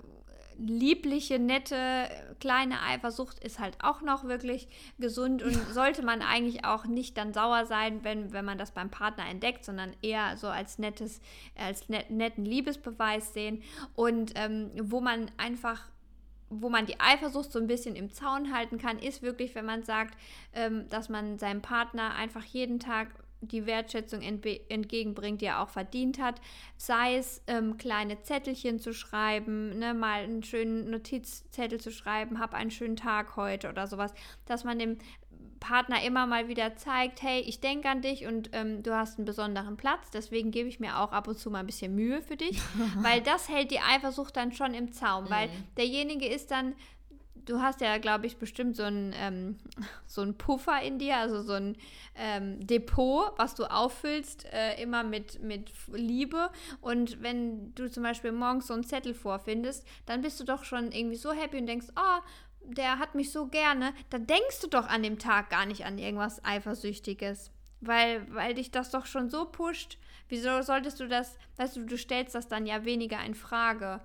liebliche, 0.58 1.38
nette, 1.38 2.08
kleine 2.40 2.80
Eifersucht 2.82 3.42
ist 3.42 3.58
halt 3.58 3.76
auch 3.82 4.00
noch 4.02 4.24
wirklich 4.24 4.68
gesund 4.98 5.42
und 5.42 5.54
sollte 5.72 6.02
man 6.02 6.22
eigentlich 6.22 6.64
auch 6.64 6.86
nicht 6.86 7.16
dann 7.18 7.32
sauer 7.32 7.66
sein, 7.66 8.04
wenn, 8.04 8.32
wenn 8.32 8.44
man 8.44 8.58
das 8.58 8.72
beim 8.72 8.90
Partner 8.90 9.28
entdeckt, 9.28 9.64
sondern 9.64 9.94
eher 10.02 10.36
so 10.36 10.48
als 10.48 10.78
nettes, 10.78 11.20
als 11.56 11.88
net, 11.88 12.10
netten 12.10 12.44
Liebesbeweis 12.44 13.34
sehen. 13.34 13.62
Und 13.94 14.32
ähm, 14.36 14.70
wo 14.80 15.00
man 15.00 15.30
einfach 15.36 15.82
wo 16.50 16.68
man 16.68 16.86
die 16.86 17.00
Eifersucht 17.00 17.50
so 17.52 17.58
ein 17.58 17.66
bisschen 17.66 17.96
im 17.96 18.12
Zaun 18.12 18.54
halten 18.54 18.78
kann, 18.78 18.98
ist 18.98 19.22
wirklich, 19.22 19.54
wenn 19.54 19.66
man 19.66 19.82
sagt, 19.82 20.16
ähm, 20.52 20.88
dass 20.88 21.08
man 21.08 21.38
seinem 21.38 21.62
Partner 21.62 22.14
einfach 22.14 22.44
jeden 22.44 22.78
Tag 22.78 23.08
die 23.40 23.66
Wertschätzung 23.66 24.22
entgegenbringt, 24.22 25.40
die 25.40 25.46
er 25.46 25.62
auch 25.62 25.68
verdient 25.68 26.18
hat. 26.18 26.40
Sei 26.76 27.16
es 27.16 27.42
ähm, 27.46 27.76
kleine 27.76 28.22
Zettelchen 28.22 28.78
zu 28.78 28.92
schreiben, 28.92 29.78
ne, 29.78 29.94
mal 29.94 30.22
einen 30.22 30.42
schönen 30.42 30.90
Notizzettel 30.90 31.80
zu 31.80 31.92
schreiben, 31.92 32.40
hab 32.40 32.54
einen 32.54 32.70
schönen 32.70 32.96
Tag 32.96 33.36
heute 33.36 33.68
oder 33.68 33.86
sowas, 33.86 34.14
dass 34.46 34.64
man 34.64 34.78
dem 34.78 34.98
Partner 35.66 36.02
immer 36.04 36.26
mal 36.26 36.46
wieder 36.46 36.76
zeigt, 36.76 37.22
hey, 37.22 37.40
ich 37.40 37.60
denke 37.60 37.88
an 37.88 38.00
dich 38.00 38.26
und 38.26 38.50
ähm, 38.52 38.84
du 38.84 38.94
hast 38.94 39.18
einen 39.18 39.24
besonderen 39.24 39.76
Platz, 39.76 40.10
deswegen 40.12 40.52
gebe 40.52 40.68
ich 40.68 40.78
mir 40.78 41.00
auch 41.00 41.10
ab 41.10 41.26
und 41.26 41.38
zu 41.38 41.50
mal 41.50 41.60
ein 41.60 41.66
bisschen 41.66 41.92
Mühe 41.94 42.22
für 42.22 42.36
dich, 42.36 42.60
weil 43.02 43.20
das 43.20 43.48
hält 43.48 43.72
die 43.72 43.80
Eifersucht 43.80 44.36
dann 44.36 44.52
schon 44.52 44.74
im 44.74 44.92
Zaum, 44.92 45.24
mhm. 45.24 45.30
weil 45.30 45.48
derjenige 45.76 46.26
ist 46.26 46.52
dann 46.52 46.74
du 47.46 47.62
hast 47.62 47.80
ja, 47.80 47.96
glaube 47.98 48.26
ich, 48.26 48.36
bestimmt 48.36 48.76
so 48.76 48.82
ein, 48.82 49.14
ähm, 49.16 49.56
so 50.06 50.30
Puffer 50.32 50.82
in 50.82 50.98
dir, 50.98 51.16
also 51.16 51.42
so 51.42 51.54
ein 51.54 51.76
ähm, 52.16 52.66
Depot, 52.66 53.32
was 53.36 53.54
du 53.54 53.64
auffüllst, 53.64 54.46
äh, 54.52 54.80
immer 54.82 55.02
mit, 55.04 55.40
mit 55.42 55.70
Liebe. 55.92 56.50
Und 56.80 57.22
wenn 57.22 57.74
du 57.74 57.90
zum 57.90 58.02
Beispiel 58.02 58.32
morgens 58.32 58.66
so 58.66 58.74
einen 58.74 58.84
Zettel 58.84 59.14
vorfindest, 59.14 59.86
dann 60.04 60.20
bist 60.20 60.38
du 60.40 60.44
doch 60.44 60.64
schon 60.64 60.92
irgendwie 60.92 61.16
so 61.16 61.32
happy 61.32 61.58
und 61.58 61.66
denkst, 61.66 61.86
oh, 61.96 62.20
der 62.68 62.98
hat 62.98 63.14
mich 63.14 63.32
so 63.32 63.46
gerne. 63.46 63.92
Da 64.10 64.18
denkst 64.18 64.60
du 64.62 64.68
doch 64.68 64.86
an 64.88 65.02
dem 65.02 65.18
Tag 65.18 65.50
gar 65.50 65.66
nicht 65.66 65.84
an 65.84 65.98
irgendwas 65.98 66.44
Eifersüchtiges. 66.44 67.50
Weil, 67.80 68.26
weil 68.34 68.54
dich 68.54 68.70
das 68.70 68.90
doch 68.90 69.06
schon 69.06 69.28
so 69.28 69.44
pusht. 69.44 69.98
Wieso 70.28 70.62
solltest 70.62 70.98
du 70.98 71.08
das, 71.08 71.36
weißt 71.56 71.76
du, 71.76 71.84
du 71.84 71.98
stellst 71.98 72.34
das 72.34 72.48
dann 72.48 72.66
ja 72.66 72.84
weniger 72.84 73.22
in 73.24 73.34
Frage, 73.34 74.00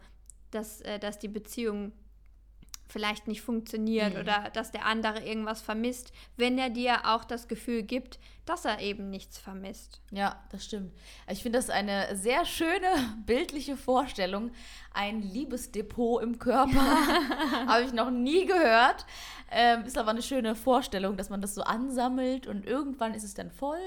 dass, 0.51 0.81
äh, 0.81 0.99
dass 0.99 1.19
die 1.19 1.29
Beziehung 1.29 1.93
vielleicht 2.91 3.27
nicht 3.27 3.41
funktioniert 3.41 4.13
mhm. 4.13 4.19
oder 4.19 4.49
dass 4.53 4.71
der 4.71 4.85
andere 4.85 5.21
irgendwas 5.25 5.61
vermisst, 5.61 6.11
wenn 6.35 6.57
er 6.57 6.69
dir 6.69 7.05
auch 7.05 7.23
das 7.23 7.47
Gefühl 7.47 7.83
gibt, 7.83 8.19
dass 8.45 8.65
er 8.65 8.79
eben 8.79 9.09
nichts 9.09 9.37
vermisst. 9.37 10.01
Ja, 10.11 10.41
das 10.51 10.65
stimmt. 10.65 10.93
Ich 11.29 11.43
finde 11.43 11.59
das 11.59 11.69
eine 11.69 12.15
sehr 12.15 12.45
schöne 12.45 12.87
bildliche 13.25 13.77
Vorstellung. 13.77 14.51
Ein 14.93 15.21
Liebesdepot 15.21 16.23
im 16.23 16.39
Körper 16.39 16.81
habe 17.67 17.83
ich 17.83 17.93
noch 17.93 18.09
nie 18.09 18.45
gehört. 18.45 19.05
Ähm, 19.51 19.83
ist 19.83 19.97
aber 19.97 20.11
eine 20.11 20.21
schöne 20.21 20.55
Vorstellung, 20.55 21.17
dass 21.17 21.29
man 21.29 21.41
das 21.41 21.55
so 21.55 21.61
ansammelt 21.61 22.47
und 22.47 22.65
irgendwann 22.65 23.13
ist 23.13 23.23
es 23.23 23.33
dann 23.33 23.51
voll. 23.51 23.79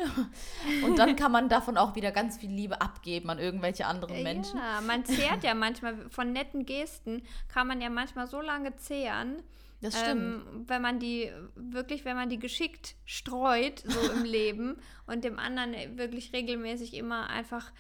Und 0.84 0.98
dann 0.98 1.16
kann 1.16 1.32
man 1.32 1.48
davon 1.48 1.78
auch 1.78 1.94
wieder 1.94 2.12
ganz 2.12 2.36
viel 2.36 2.50
Liebe 2.50 2.80
abgeben 2.80 3.30
an 3.30 3.38
irgendwelche 3.38 3.86
anderen 3.86 4.22
Menschen. 4.22 4.58
Ja, 4.58 4.82
man 4.82 5.04
zehrt 5.04 5.42
ja 5.42 5.54
manchmal 5.54 6.10
von 6.10 6.32
netten 6.32 6.66
Gesten, 6.66 7.22
kann 7.48 7.66
man 7.66 7.80
ja 7.80 7.88
manchmal 7.88 8.26
so 8.26 8.40
lange 8.40 8.76
zehren. 8.76 9.42
Das 9.84 10.00
stimmt. 10.00 10.46
Ähm, 10.46 10.64
wenn 10.66 10.80
man 10.80 10.98
die 10.98 11.30
wirklich, 11.56 12.06
wenn 12.06 12.16
man 12.16 12.30
die 12.30 12.38
geschickt 12.38 12.94
streut, 13.04 13.80
so 13.84 14.10
im 14.12 14.24
Leben 14.24 14.76
und 15.06 15.24
dem 15.24 15.38
anderen 15.38 15.74
wirklich 15.98 16.32
regelmäßig 16.32 16.94
immer 16.94 17.28
einfach 17.28 17.70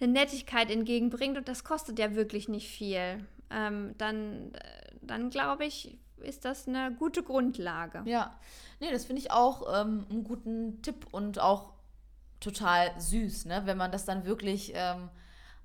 eine 0.00 0.10
Nettigkeit 0.10 0.70
entgegenbringt 0.70 1.36
und 1.36 1.48
das 1.48 1.62
kostet 1.62 1.98
ja 1.98 2.14
wirklich 2.14 2.48
nicht 2.48 2.70
viel, 2.70 3.26
ähm, 3.50 3.94
dann, 3.98 4.52
dann 5.02 5.28
glaube 5.28 5.66
ich, 5.66 5.98
ist 6.16 6.46
das 6.46 6.66
eine 6.66 6.94
gute 6.94 7.22
Grundlage. 7.22 8.02
Ja, 8.06 8.34
nee, 8.80 8.90
das 8.90 9.04
finde 9.04 9.20
ich 9.20 9.30
auch 9.30 9.78
ähm, 9.78 10.06
einen 10.08 10.24
guten 10.24 10.80
Tipp 10.80 11.06
und 11.10 11.38
auch 11.38 11.74
total 12.40 12.98
süß, 12.98 13.44
ne? 13.44 13.62
wenn 13.66 13.76
man 13.76 13.92
das 13.92 14.06
dann 14.06 14.24
wirklich 14.24 14.72
ähm, 14.74 15.10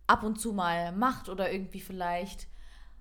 ab 0.05 0.23
und 0.23 0.41
zu 0.41 0.51
mal 0.51 0.91
macht 0.91 1.29
oder 1.29 1.49
irgendwie 1.49 1.79
vielleicht 1.79 2.47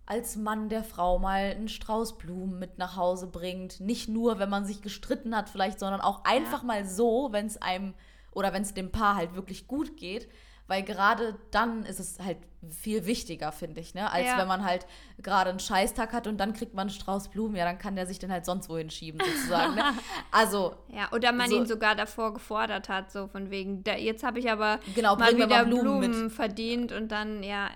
als 0.07 0.37
Mann 0.37 0.69
der 0.69 0.85
Frau 0.85 1.19
mal 1.19 1.51
einen 1.51 1.69
Strauß 1.69 2.17
Blumen 2.17 2.59
mit 2.59 2.79
nach 2.79 2.97
Hause 2.97 3.27
bringt. 3.27 3.81
Nicht 3.81 4.09
nur, 4.09 4.39
wenn 4.39 4.49
man 4.49 4.65
sich 4.65 4.81
gestritten 4.81 5.37
hat, 5.37 5.51
vielleicht, 5.51 5.81
sondern 5.81 6.01
auch 6.01 6.25
einfach 6.25 6.63
ja. 6.63 6.67
mal 6.67 6.85
so, 6.87 7.29
wenn 7.33 7.47
es 7.47 7.61
einem 7.61 7.95
oder 8.31 8.53
wenn 8.53 8.63
es 8.63 8.73
dem 8.73 8.93
Paar 8.93 9.17
halt 9.17 9.35
wirklich 9.35 9.67
gut 9.67 9.97
geht. 9.97 10.29
Weil 10.69 10.83
gerade 10.83 11.37
dann 11.51 11.85
ist 11.85 12.01
es 12.01 12.19
halt 12.19 12.39
viel 12.71 13.07
wichtiger, 13.07 13.53
finde 13.53 13.81
ich, 13.81 13.95
ne? 13.95 14.11
Als 14.11 14.27
ja. 14.27 14.39
wenn 14.39 14.49
man 14.49 14.65
halt 14.65 14.87
gerade 15.23 15.51
einen 15.51 15.61
Scheißtag 15.61 16.13
hat 16.13 16.27
und 16.27 16.39
dann 16.39 16.53
kriegt 16.53 16.75
man 16.75 16.89
einen 16.89 16.91
Strauß 16.91 17.29
Blumen, 17.29 17.57
ja, 17.57 17.65
dann 17.65 17.79
kann 17.79 17.95
der 17.95 18.07
sich 18.07 18.19
dann 18.19 18.33
halt 18.33 18.45
sonst 18.45 18.69
wohin 18.69 18.91
schieben, 18.91 19.21
sozusagen. 19.25 19.75
ne? 19.75 19.85
Also. 20.33 20.75
Ja, 20.89 21.11
oder 21.13 21.33
man 21.33 21.51
so, 21.51 21.57
ihn 21.57 21.67
sogar 21.67 21.95
davor 21.95 22.35
gefordert 22.35 22.89
hat, 22.89 23.13
so 23.13 23.29
von 23.29 23.51
wegen, 23.51 23.85
da, 23.85 23.95
jetzt 23.95 24.25
habe 24.25 24.39
ich 24.39 24.51
aber 24.51 24.81
genau, 24.95 25.17
mal 25.17 25.37
wieder 25.37 25.47
mal 25.47 25.67
Blumen, 25.67 26.11
Blumen 26.11 26.31
verdient 26.31 26.93
und 26.93 27.13
dann, 27.13 27.43
ja, 27.43 27.71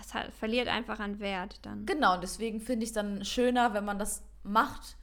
es 0.00 0.12
hat, 0.12 0.32
verliert 0.38 0.68
einfach 0.68 1.00
an 1.00 1.20
Wert 1.20 1.60
dann. 1.62 1.86
Genau, 1.86 2.14
und 2.14 2.22
deswegen 2.22 2.60
finde 2.60 2.84
ich 2.84 2.90
es 2.90 2.94
dann 2.94 3.24
schöner, 3.24 3.74
wenn 3.74 3.84
man 3.84 3.98
das 3.98 4.22
macht, 4.42 4.96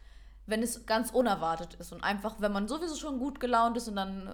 wenn 0.46 0.62
es 0.62 0.86
ganz 0.86 1.12
unerwartet 1.12 1.76
ist 1.76 1.92
und 1.92 2.04
einfach, 2.04 2.36
wenn 2.40 2.52
man 2.52 2.68
sowieso 2.68 2.96
schon 2.96 3.20
gut 3.20 3.40
gelaunt 3.40 3.78
ist 3.78 3.88
und 3.88 3.96
dann 3.96 4.30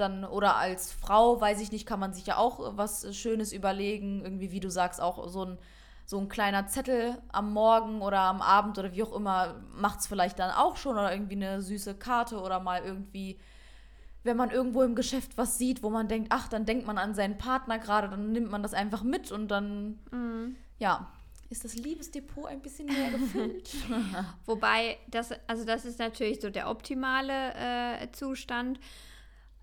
dann 0.00 0.24
oder 0.24 0.56
als 0.56 0.92
Frau, 0.92 1.40
weiß 1.40 1.60
ich 1.60 1.72
nicht, 1.72 1.86
kann 1.86 2.00
man 2.00 2.12
sich 2.12 2.26
ja 2.26 2.36
auch 2.36 2.76
was 2.76 3.14
Schönes 3.16 3.52
überlegen. 3.52 4.22
Irgendwie, 4.22 4.50
wie 4.50 4.60
du 4.60 4.70
sagst, 4.70 5.00
auch 5.00 5.28
so 5.28 5.44
ein, 5.44 5.58
so 6.04 6.18
ein 6.18 6.28
kleiner 6.28 6.66
Zettel 6.66 7.18
am 7.28 7.52
Morgen 7.52 8.00
oder 8.00 8.20
am 8.20 8.40
Abend 8.40 8.78
oder 8.78 8.92
wie 8.92 9.02
auch 9.02 9.14
immer 9.14 9.56
macht 9.72 10.00
es 10.00 10.06
vielleicht 10.06 10.38
dann 10.38 10.50
auch 10.50 10.76
schon 10.76 10.92
oder 10.92 11.12
irgendwie 11.12 11.36
eine 11.36 11.60
süße 11.60 11.94
Karte 11.96 12.40
oder 12.40 12.60
mal 12.60 12.82
irgendwie, 12.82 13.38
wenn 14.22 14.36
man 14.36 14.50
irgendwo 14.50 14.82
im 14.82 14.94
Geschäft 14.94 15.36
was 15.36 15.58
sieht, 15.58 15.82
wo 15.82 15.90
man 15.90 16.08
denkt, 16.08 16.28
ach, 16.30 16.48
dann 16.48 16.64
denkt 16.64 16.86
man 16.86 16.98
an 16.98 17.14
seinen 17.14 17.38
Partner 17.38 17.78
gerade, 17.78 18.08
dann 18.08 18.32
nimmt 18.32 18.50
man 18.50 18.62
das 18.62 18.74
einfach 18.74 19.02
mit 19.02 19.30
und 19.32 19.48
dann, 19.48 19.98
mhm. 20.10 20.56
ja, 20.78 21.12
ist 21.50 21.64
das 21.64 21.74
Liebesdepot 21.74 22.46
ein 22.46 22.60
bisschen 22.60 22.86
mehr 22.86 23.10
gefüllt. 23.10 23.70
Wobei, 24.46 24.98
das, 25.08 25.32
also 25.46 25.64
das 25.64 25.84
ist 25.84 25.98
natürlich 25.98 26.40
so 26.40 26.50
der 26.50 26.68
optimale 26.68 27.54
äh, 27.54 28.10
Zustand. 28.12 28.78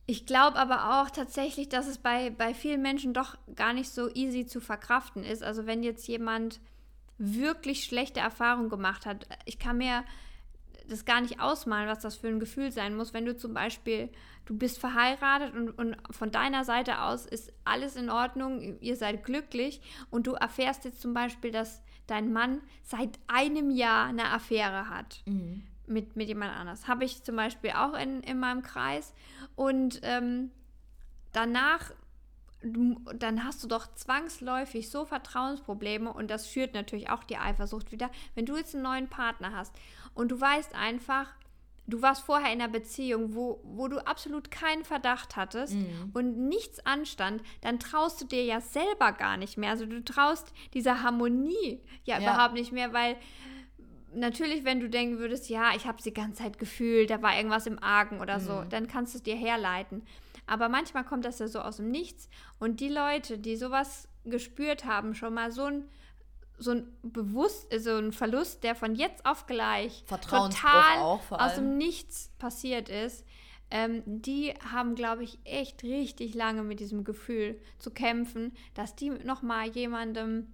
Ich 0.07 0.25
glaube 0.25 0.57
aber 0.57 1.01
auch 1.01 1.09
tatsächlich, 1.09 1.67
dass 1.69 1.87
es 1.87 1.97
bei, 1.97 2.29
bei 2.29 2.53
vielen 2.53 2.81
Menschen 2.81 3.13
doch 3.13 3.37
gar 3.55 3.73
nicht 3.73 3.89
so 3.89 4.09
easy 4.13 4.45
zu 4.45 4.61
verkraften 4.61 5.23
ist. 5.23 5.43
Also 5.43 5.65
wenn 5.65 5.81
jetzt 5.81 6.07
jemand 6.07 6.59
wirklich 7.17 7.85
schlechte 7.85 8.19
Erfahrungen 8.19 8.69
gemacht 8.69 9.05
hat, 9.05 9.27
ich 9.45 9.57
kann 9.57 9.77
mir 9.77 10.03
das 10.87 11.05
gar 11.05 11.21
nicht 11.21 11.39
ausmalen, 11.39 11.87
was 11.87 11.99
das 11.99 12.15
für 12.15 12.27
ein 12.27 12.39
Gefühl 12.39 12.71
sein 12.71 12.95
muss, 12.95 13.13
wenn 13.15 13.25
du 13.25 13.35
zum 13.35 13.55
Beispiel, 13.55 14.09
du 14.45 14.55
bist 14.55 14.77
verheiratet 14.77 15.55
und, 15.55 15.71
und 15.71 15.97
von 16.11 16.29
deiner 16.29 16.63
Seite 16.63 17.01
aus 17.01 17.25
ist 17.25 17.51
alles 17.63 17.95
in 17.95 18.11
Ordnung, 18.11 18.79
ihr 18.81 18.95
seid 18.95 19.23
glücklich 19.23 19.81
und 20.11 20.27
du 20.27 20.33
erfährst 20.33 20.85
jetzt 20.85 21.01
zum 21.01 21.15
Beispiel, 21.15 21.49
dass 21.49 21.81
dein 22.05 22.31
Mann 22.31 22.61
seit 22.83 23.17
einem 23.25 23.71
Jahr 23.71 24.05
eine 24.05 24.31
Affäre 24.31 24.87
hat. 24.89 25.23
Mhm 25.25 25.63
mit, 25.87 26.15
mit 26.15 26.27
jemand 26.27 26.55
anders. 26.55 26.87
Habe 26.87 27.05
ich 27.05 27.23
zum 27.23 27.35
Beispiel 27.35 27.71
auch 27.71 27.93
in, 27.93 28.21
in 28.21 28.39
meinem 28.39 28.61
Kreis. 28.61 29.13
Und 29.55 29.99
ähm, 30.03 30.51
danach, 31.31 31.91
dann 32.61 33.43
hast 33.43 33.63
du 33.63 33.67
doch 33.67 33.93
zwangsläufig 33.95 34.89
so 34.89 35.05
Vertrauensprobleme 35.05 36.11
und 36.11 36.31
das 36.31 36.47
führt 36.47 36.73
natürlich 36.73 37.09
auch 37.09 37.23
die 37.23 37.37
Eifersucht 37.37 37.91
wieder. 37.91 38.09
Wenn 38.33 38.45
du 38.45 38.57
jetzt 38.57 38.73
einen 38.73 38.83
neuen 38.83 39.07
Partner 39.07 39.55
hast 39.55 39.75
und 40.13 40.29
du 40.29 40.39
weißt 40.39 40.73
einfach, 40.73 41.27
du 41.87 42.01
warst 42.01 42.23
vorher 42.23 42.51
in 42.51 42.61
einer 42.61 42.71
Beziehung, 42.71 43.35
wo, 43.35 43.59
wo 43.63 43.87
du 43.87 43.99
absolut 44.05 44.49
keinen 44.49 44.83
Verdacht 44.83 45.35
hattest 45.35 45.75
mhm. 45.75 46.11
und 46.13 46.47
nichts 46.47 46.83
anstand, 46.85 47.43
dann 47.61 47.79
traust 47.79 48.21
du 48.21 48.25
dir 48.25 48.43
ja 48.43 48.61
selber 48.61 49.11
gar 49.11 49.37
nicht 49.37 49.57
mehr. 49.57 49.71
Also 49.71 49.85
du 49.85 50.03
traust 50.03 50.51
dieser 50.73 51.03
Harmonie 51.03 51.81
ja, 52.03 52.19
ja. 52.19 52.21
überhaupt 52.21 52.53
nicht 52.55 52.71
mehr, 52.71 52.93
weil 52.93 53.17
natürlich, 54.15 54.63
wenn 54.63 54.79
du 54.79 54.89
denken 54.89 55.19
würdest, 55.19 55.49
ja, 55.49 55.71
ich 55.75 55.85
habe 55.85 55.97
es 55.97 56.03
die 56.03 56.13
ganze 56.13 56.43
Zeit 56.43 56.57
gefühlt, 56.57 57.09
da 57.09 57.21
war 57.21 57.35
irgendwas 57.35 57.67
im 57.67 57.81
Argen 57.81 58.19
oder 58.19 58.39
so, 58.39 58.61
mhm. 58.61 58.69
dann 58.69 58.87
kannst 58.87 59.13
du 59.13 59.17
es 59.17 59.23
dir 59.23 59.35
herleiten. 59.35 60.03
Aber 60.47 60.69
manchmal 60.69 61.03
kommt 61.03 61.25
das 61.25 61.39
ja 61.39 61.47
so 61.47 61.59
aus 61.59 61.77
dem 61.77 61.89
Nichts 61.89 62.29
und 62.59 62.79
die 62.79 62.89
Leute, 62.89 63.37
die 63.37 63.55
sowas 63.55 64.07
gespürt 64.25 64.85
haben, 64.85 65.15
schon 65.15 65.33
mal 65.33 65.51
so 65.51 65.65
ein 65.65 65.89
so 66.57 66.71
ein 66.71 66.87
bewusst 67.03 67.67
so 67.79 67.97
ein 67.97 68.13
Verlust, 68.13 68.63
der 68.63 68.75
von 68.75 68.95
jetzt 68.95 69.25
auf 69.25 69.45
gleich 69.45 70.05
total 70.05 70.99
auch, 70.99 71.19
aus 71.31 71.55
dem 71.55 71.77
Nichts 71.77 72.31
passiert 72.39 72.87
ist, 72.87 73.25
ähm, 73.71 74.03
die 74.05 74.53
haben, 74.71 74.95
glaube 74.95 75.23
ich, 75.23 75.39
echt 75.43 75.83
richtig 75.83 76.33
lange 76.33 76.63
mit 76.63 76.79
diesem 76.79 77.03
Gefühl 77.03 77.59
zu 77.77 77.91
kämpfen, 77.91 78.53
dass 78.73 78.95
die 78.95 79.09
noch 79.09 79.41
mal 79.41 79.67
jemandem 79.67 80.47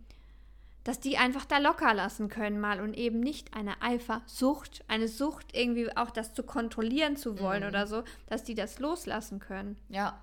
dass 0.84 1.00
die 1.00 1.18
einfach 1.18 1.46
da 1.46 1.60
locker 1.60 1.94
lassen 1.94 2.28
können 2.28 2.60
mal 2.60 2.82
und 2.82 2.96
eben 2.96 3.20
nicht 3.20 3.54
eine 3.54 3.82
Eifersucht, 3.82 4.84
eine 4.88 5.08
Sucht 5.08 5.48
irgendwie 5.54 5.96
auch 5.96 6.10
das 6.10 6.34
zu 6.34 6.44
kontrollieren 6.44 7.18
zu 7.18 7.40
wollen 7.40 7.64
mhm. 7.64 7.70
oder 7.70 7.88
so, 7.88 8.04
dass 8.28 8.44
die 8.44 8.56
das 8.56 8.80
loslassen 8.80 9.40
können. 9.40 9.78
Ja. 9.90 10.20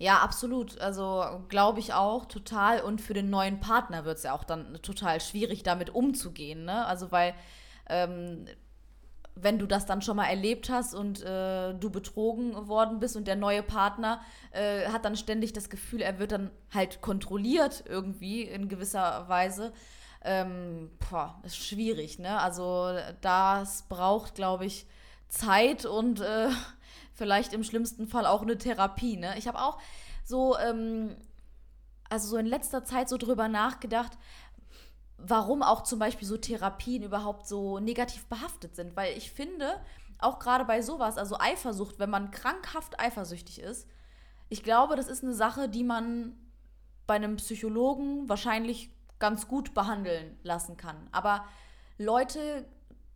Ja, 0.00 0.18
absolut. 0.18 0.80
Also 0.80 1.44
glaube 1.48 1.80
ich 1.80 1.92
auch 1.92 2.26
total. 2.26 2.80
Und 2.82 3.00
für 3.00 3.14
den 3.14 3.30
neuen 3.30 3.58
Partner 3.60 4.04
wird 4.04 4.18
es 4.18 4.22
ja 4.24 4.32
auch 4.32 4.44
dann 4.44 4.80
total 4.82 5.20
schwierig, 5.20 5.64
damit 5.64 5.90
umzugehen. 5.90 6.64
Ne? 6.64 6.86
Also 6.86 7.10
weil 7.10 7.34
ähm, 7.88 8.46
wenn 9.42 9.58
du 9.58 9.66
das 9.66 9.86
dann 9.86 10.02
schon 10.02 10.16
mal 10.16 10.26
erlebt 10.26 10.70
hast 10.70 10.94
und 10.94 11.22
äh, 11.22 11.74
du 11.74 11.90
betrogen 11.90 12.68
worden 12.68 13.00
bist 13.00 13.16
und 13.16 13.26
der 13.26 13.36
neue 13.36 13.62
Partner 13.62 14.20
äh, 14.52 14.86
hat 14.88 15.04
dann 15.04 15.16
ständig 15.16 15.52
das 15.52 15.70
Gefühl, 15.70 16.00
er 16.00 16.18
wird 16.18 16.32
dann 16.32 16.50
halt 16.72 17.00
kontrolliert 17.00 17.84
irgendwie 17.88 18.42
in 18.42 18.68
gewisser 18.68 19.28
Weise. 19.28 19.72
Ähm, 20.24 20.90
boah, 21.10 21.40
ist 21.44 21.56
schwierig, 21.56 22.18
ne? 22.18 22.40
Also 22.40 22.98
das 23.20 23.84
braucht, 23.88 24.34
glaube 24.34 24.66
ich, 24.66 24.86
Zeit 25.28 25.86
und 25.86 26.20
äh, 26.20 26.48
vielleicht 27.14 27.52
im 27.52 27.64
schlimmsten 27.64 28.08
Fall 28.08 28.26
auch 28.26 28.42
eine 28.42 28.58
Therapie, 28.58 29.16
ne? 29.16 29.38
Ich 29.38 29.46
habe 29.46 29.60
auch 29.60 29.78
so, 30.24 30.58
ähm, 30.58 31.16
also 32.08 32.28
so 32.28 32.36
in 32.36 32.46
letzter 32.46 32.84
Zeit 32.84 33.08
so 33.08 33.16
drüber 33.16 33.48
nachgedacht, 33.48 34.12
warum 35.18 35.62
auch 35.62 35.82
zum 35.82 35.98
Beispiel 35.98 36.26
so 36.26 36.36
Therapien 36.36 37.02
überhaupt 37.02 37.46
so 37.46 37.80
negativ 37.80 38.26
behaftet 38.26 38.76
sind. 38.76 38.96
Weil 38.96 39.16
ich 39.16 39.30
finde, 39.30 39.80
auch 40.18 40.38
gerade 40.38 40.64
bei 40.64 40.80
sowas, 40.80 41.18
also 41.18 41.38
Eifersucht, 41.38 41.98
wenn 41.98 42.10
man 42.10 42.30
krankhaft 42.30 42.98
eifersüchtig 42.98 43.60
ist, 43.60 43.88
ich 44.48 44.62
glaube, 44.62 44.96
das 44.96 45.08
ist 45.08 45.22
eine 45.22 45.34
Sache, 45.34 45.68
die 45.68 45.84
man 45.84 46.34
bei 47.06 47.14
einem 47.14 47.36
Psychologen 47.36 48.28
wahrscheinlich 48.28 48.90
ganz 49.18 49.48
gut 49.48 49.74
behandeln 49.74 50.38
lassen 50.42 50.76
kann. 50.76 51.08
Aber 51.10 51.44
Leute, 51.98 52.66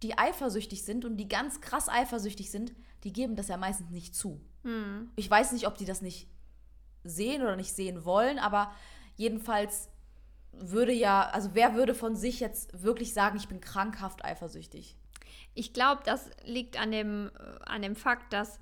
die 0.02 0.18
eifersüchtig 0.18 0.84
sind 0.84 1.04
und 1.04 1.16
die 1.16 1.28
ganz 1.28 1.60
krass 1.60 1.88
eifersüchtig 1.88 2.50
sind, 2.50 2.74
die 3.04 3.12
geben 3.12 3.36
das 3.36 3.48
ja 3.48 3.56
meistens 3.56 3.90
nicht 3.90 4.14
zu. 4.14 4.40
Hm. 4.64 5.10
Ich 5.16 5.30
weiß 5.30 5.52
nicht, 5.52 5.66
ob 5.66 5.76
die 5.76 5.84
das 5.84 6.02
nicht 6.02 6.28
sehen 7.04 7.42
oder 7.42 7.56
nicht 7.56 7.74
sehen 7.74 8.04
wollen, 8.04 8.38
aber 8.38 8.72
jedenfalls 9.16 9.88
würde 10.52 10.92
ja, 10.92 11.28
also 11.30 11.50
wer 11.54 11.74
würde 11.74 11.94
von 11.94 12.16
sich 12.16 12.40
jetzt 12.40 12.82
wirklich 12.82 13.14
sagen, 13.14 13.36
ich 13.36 13.48
bin 13.48 13.60
krankhaft 13.60 14.24
eifersüchtig? 14.24 14.96
Ich 15.54 15.72
glaube, 15.72 16.02
das 16.04 16.30
liegt 16.44 16.80
an 16.80 16.92
dem, 16.92 17.30
äh, 17.38 17.64
an 17.64 17.82
dem 17.82 17.96
Fakt, 17.96 18.32
dass 18.32 18.58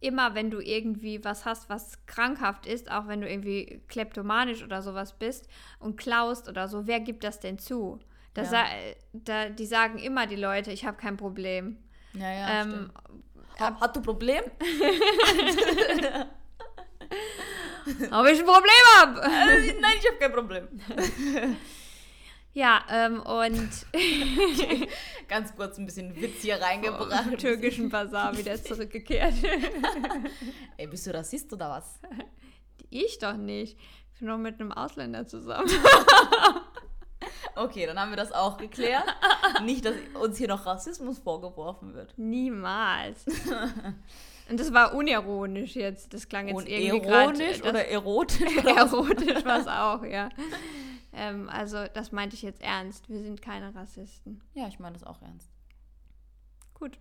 immer, 0.00 0.34
wenn 0.34 0.50
du 0.50 0.60
irgendwie 0.60 1.24
was 1.24 1.44
hast, 1.44 1.68
was 1.68 2.04
krankhaft 2.06 2.66
ist, 2.66 2.90
auch 2.90 3.06
wenn 3.06 3.20
du 3.20 3.28
irgendwie 3.28 3.82
kleptomanisch 3.88 4.62
oder 4.62 4.82
sowas 4.82 5.14
bist 5.14 5.48
und 5.78 5.96
klaust 5.96 6.48
oder 6.48 6.68
so, 6.68 6.86
wer 6.86 7.00
gibt 7.00 7.24
das 7.24 7.40
denn 7.40 7.58
zu? 7.58 7.98
Da 8.34 8.42
ja. 8.42 8.48
sa 8.48 8.64
da, 9.12 9.48
die 9.48 9.66
sagen 9.66 9.98
immer 9.98 10.26
die 10.26 10.36
Leute, 10.36 10.70
ich 10.70 10.84
habe 10.84 10.98
kein 10.98 11.16
Problem. 11.16 11.78
Ja, 12.12 12.30
ja. 12.30 12.62
Ähm, 12.62 12.92
ha 13.58 13.80
hat 13.80 13.96
du 13.96 14.02
Problem? 14.02 14.44
Ob 18.10 18.26
ich 18.26 18.40
ein 18.40 18.46
Problem 18.46 18.84
habe? 18.96 19.20
Äh, 19.22 19.80
nein, 19.80 19.94
ich 19.98 20.06
habe 20.06 20.18
kein 20.18 20.32
Problem. 20.32 20.68
Ja, 22.56 22.82
ähm, 22.88 23.20
und 23.20 23.68
ganz 25.28 25.54
kurz 25.54 25.76
ein 25.76 25.84
bisschen 25.84 26.16
Witz 26.16 26.40
hier 26.40 26.58
reingebracht. 26.58 27.26
Im 27.26 27.36
türkischen 27.36 27.90
Bazar 27.90 28.34
wieder 28.34 28.56
zurückgekehrt. 28.56 29.34
Ey, 30.78 30.86
bist 30.86 31.06
du 31.06 31.12
Rassist 31.12 31.52
oder 31.52 31.68
was? 31.68 32.00
Ich 32.88 33.18
doch 33.18 33.36
nicht. 33.36 33.76
Ich 34.14 34.20
bin 34.20 34.28
noch 34.28 34.38
mit 34.38 34.58
einem 34.58 34.72
Ausländer 34.72 35.26
zusammen. 35.26 35.68
Okay, 37.56 37.86
dann 37.86 37.98
haben 37.98 38.10
wir 38.10 38.16
das 38.16 38.32
auch 38.32 38.58
geklärt. 38.58 39.04
Nicht, 39.64 39.84
dass 39.84 39.94
uns 40.20 40.36
hier 40.38 40.48
noch 40.48 40.66
Rassismus 40.66 41.18
vorgeworfen 41.18 41.94
wird. 41.94 42.12
Niemals. 42.16 43.24
Und 44.48 44.60
das 44.60 44.72
war 44.72 44.94
unironisch 44.94 45.74
jetzt. 45.74 46.14
Das 46.14 46.28
klang 46.28 46.48
jetzt 46.48 46.56
Und 46.56 46.68
irgendwie 46.68 47.08
ironisch 47.08 47.60
grad, 47.60 47.70
oder 47.70 47.88
erotisch? 47.88 48.58
Oder 48.58 48.76
erotisch 48.76 49.44
war 49.44 49.60
es 49.60 49.66
auch, 49.66 50.04
ja. 50.04 50.28
Ähm, 51.12 51.48
also 51.48 51.86
das 51.92 52.12
meinte 52.12 52.36
ich 52.36 52.42
jetzt 52.42 52.62
ernst. 52.62 53.08
Wir 53.08 53.20
sind 53.20 53.42
keine 53.42 53.74
Rassisten. 53.74 54.42
Ja, 54.54 54.68
ich 54.68 54.78
meine 54.78 54.92
das 54.92 55.04
auch 55.04 55.20
ernst. 55.22 55.50
Gut. 56.74 56.98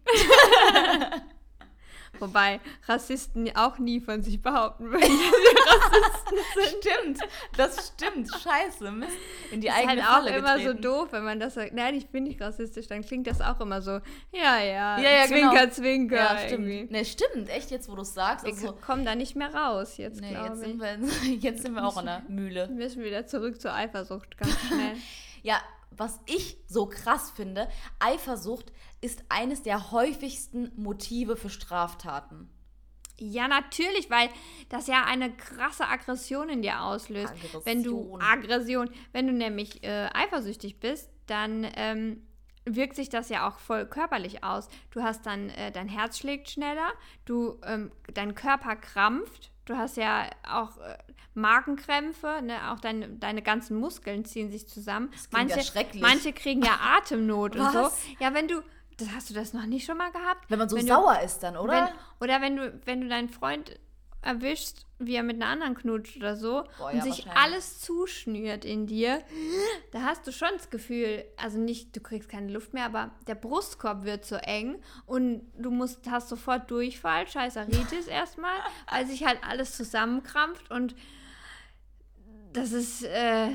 Wobei 2.19 2.59
Rassisten 2.87 3.55
auch 3.55 3.77
nie 3.77 3.99
von 3.99 4.21
sich 4.21 4.41
behaupten 4.41 4.91
würden, 4.91 5.01
dass 5.01 5.09
sie 5.11 5.97
Rassisten 5.99 6.37
sind. 6.55 6.83
Stimmt, 6.83 7.31
das 7.57 7.93
stimmt. 7.95 8.29
Scheiße, 8.29 8.91
Mist. 8.91 9.11
In 9.51 9.61
die 9.61 9.67
das 9.67 9.75
eigene 9.77 9.95
ist 9.95 10.09
halt 10.09 10.23
Falle 10.23 10.31
auch 10.31 10.37
immer 10.37 10.59
so 10.59 10.73
doof, 10.73 11.09
wenn 11.11 11.23
man 11.23 11.39
das 11.39 11.55
sagt, 11.55 11.73
nein, 11.73 11.95
ich 11.95 12.07
bin 12.07 12.23
nicht 12.23 12.41
rassistisch, 12.41 12.87
dann 12.87 13.03
klingt 13.03 13.27
das 13.27 13.41
auch 13.41 13.59
immer 13.59 13.81
so, 13.81 13.91
ja, 14.31 14.59
ja, 14.59 14.99
ja, 14.99 14.99
ja 14.99 15.25
Zwinker, 15.27 15.49
genau. 15.51 15.71
Zwinker. 15.71 16.15
Ja, 16.15 16.37
stimmt. 16.37 16.91
Ne, 16.91 17.05
stimmt, 17.05 17.49
echt, 17.49 17.71
jetzt 17.71 17.89
wo 17.89 17.95
du 17.95 18.01
es 18.01 18.13
sagst. 18.13 18.45
Also, 18.45 18.63
wir 18.63 18.73
kommen 18.73 19.05
da 19.05 19.15
nicht 19.15 19.35
mehr 19.35 19.53
raus 19.53 19.97
jetzt, 19.97 20.21
nee, 20.21 20.31
ich. 20.31 20.55
Sind 20.55 20.79
wir, 20.79 20.97
jetzt 21.39 21.63
sind 21.63 21.73
wir 21.73 21.85
auch 21.85 21.99
in 21.99 22.05
der 22.05 22.23
Mühle. 22.27 22.67
Wir 22.69 22.75
müssen 22.75 23.03
wieder 23.03 23.27
zurück 23.27 23.59
zur 23.59 23.73
Eifersucht, 23.73 24.37
ganz 24.37 24.57
schnell. 24.67 24.95
ja, 25.43 25.61
was 25.91 26.19
ich 26.25 26.57
so 26.67 26.87
krass 26.87 27.31
finde, 27.31 27.67
Eifersucht 27.99 28.71
ist 29.01 29.23
eines 29.29 29.63
der 29.63 29.91
häufigsten 29.91 30.71
Motive 30.75 31.37
für 31.37 31.49
Straftaten. 31.49 32.49
Ja, 33.17 33.47
natürlich, 33.47 34.09
weil 34.09 34.29
das 34.69 34.87
ja 34.87 35.05
eine 35.05 35.31
krasse 35.31 35.87
Aggression 35.87 36.49
in 36.49 36.61
dir 36.61 36.81
auslöst. 36.81 37.31
Aggression. 37.31 37.61
Wenn 37.65 37.83
du 37.83 38.17
Aggression, 38.19 38.89
wenn 39.13 39.27
du 39.27 39.33
nämlich 39.33 39.83
äh, 39.83 40.09
eifersüchtig 40.13 40.79
bist, 40.79 41.09
dann 41.27 41.65
ähm, 41.75 42.21
wirkt 42.65 42.95
sich 42.95 43.09
das 43.09 43.29
ja 43.29 43.47
auch 43.47 43.59
voll 43.59 43.85
körperlich 43.85 44.43
aus. 44.43 44.69
Du 44.91 45.03
hast 45.03 45.25
dann, 45.25 45.49
äh, 45.49 45.71
dein 45.71 45.87
Herz 45.87 46.17
schlägt 46.17 46.49
schneller, 46.49 46.89
du, 47.25 47.59
ähm, 47.63 47.91
dein 48.13 48.35
Körper 48.35 48.75
krampft, 48.75 49.51
du 49.65 49.77
hast 49.77 49.97
ja 49.97 50.29
auch 50.47 50.77
äh, 50.77 50.97
Magenkrämpfe, 51.33 52.41
ne? 52.41 52.71
auch 52.71 52.79
dein, 52.79 53.19
deine 53.19 53.41
ganzen 53.41 53.77
Muskeln 53.77 54.25
ziehen 54.25 54.49
sich 54.49 54.67
zusammen. 54.67 55.09
Das 55.11 55.29
manche, 55.31 55.57
ja 55.57 55.63
schrecklich. 55.63 56.01
manche 56.01 56.33
kriegen 56.33 56.63
ja 56.63 56.79
Atemnot 56.97 57.55
und 57.55 57.71
so. 57.71 57.89
Ja, 58.19 58.33
wenn 58.33 58.47
du, 58.47 58.61
das 58.97 59.09
hast 59.13 59.29
du 59.29 59.33
das 59.33 59.53
noch 59.53 59.65
nicht 59.65 59.85
schon 59.85 59.97
mal 59.97 60.11
gehabt? 60.11 60.49
Wenn 60.49 60.59
man 60.59 60.69
so 60.69 60.77
wenn 60.77 60.87
sauer 60.87 61.19
ist 61.21 61.39
dann, 61.39 61.57
oder? 61.57 61.73
Wenn, 61.73 61.87
oder 62.21 62.41
wenn 62.41 62.55
du, 62.55 62.81
wenn 62.85 63.01
du 63.01 63.07
deinen 63.07 63.29
Freund 63.29 63.77
erwischst, 64.25 64.85
wie 64.97 65.15
er 65.15 65.23
mit 65.23 65.41
einer 65.41 65.51
anderen 65.51 65.75
knutscht 65.75 66.17
oder 66.17 66.35
so 66.35 66.63
Boah, 66.77 66.91
und 66.91 66.97
ja, 66.97 67.03
sich 67.03 67.27
alles 67.31 67.79
zuschnürt 67.79 68.65
in 68.65 68.87
dir, 68.87 69.21
da 69.91 70.01
hast 70.01 70.25
du 70.25 70.31
schon 70.31 70.49
das 70.53 70.69
Gefühl, 70.69 71.25
also 71.37 71.57
nicht, 71.57 71.95
du 71.95 72.01
kriegst 72.01 72.29
keine 72.29 72.51
Luft 72.51 72.73
mehr, 72.73 72.85
aber 72.85 73.11
der 73.27 73.35
Brustkorb 73.35 74.03
wird 74.03 74.25
so 74.25 74.35
eng 74.35 74.81
und 75.05 75.41
du 75.57 75.69
musst, 75.69 76.09
hast 76.09 76.29
sofort 76.29 76.71
Durchfall, 76.71 77.27
Scheißeritis 77.27 78.07
erstmal, 78.07 78.57
weil 78.91 79.05
sich 79.05 79.25
halt 79.25 79.39
alles 79.43 79.75
zusammenkrampft 79.75 80.71
und 80.71 80.95
das 82.53 82.71
ist 82.71 83.03
äh, 83.03 83.49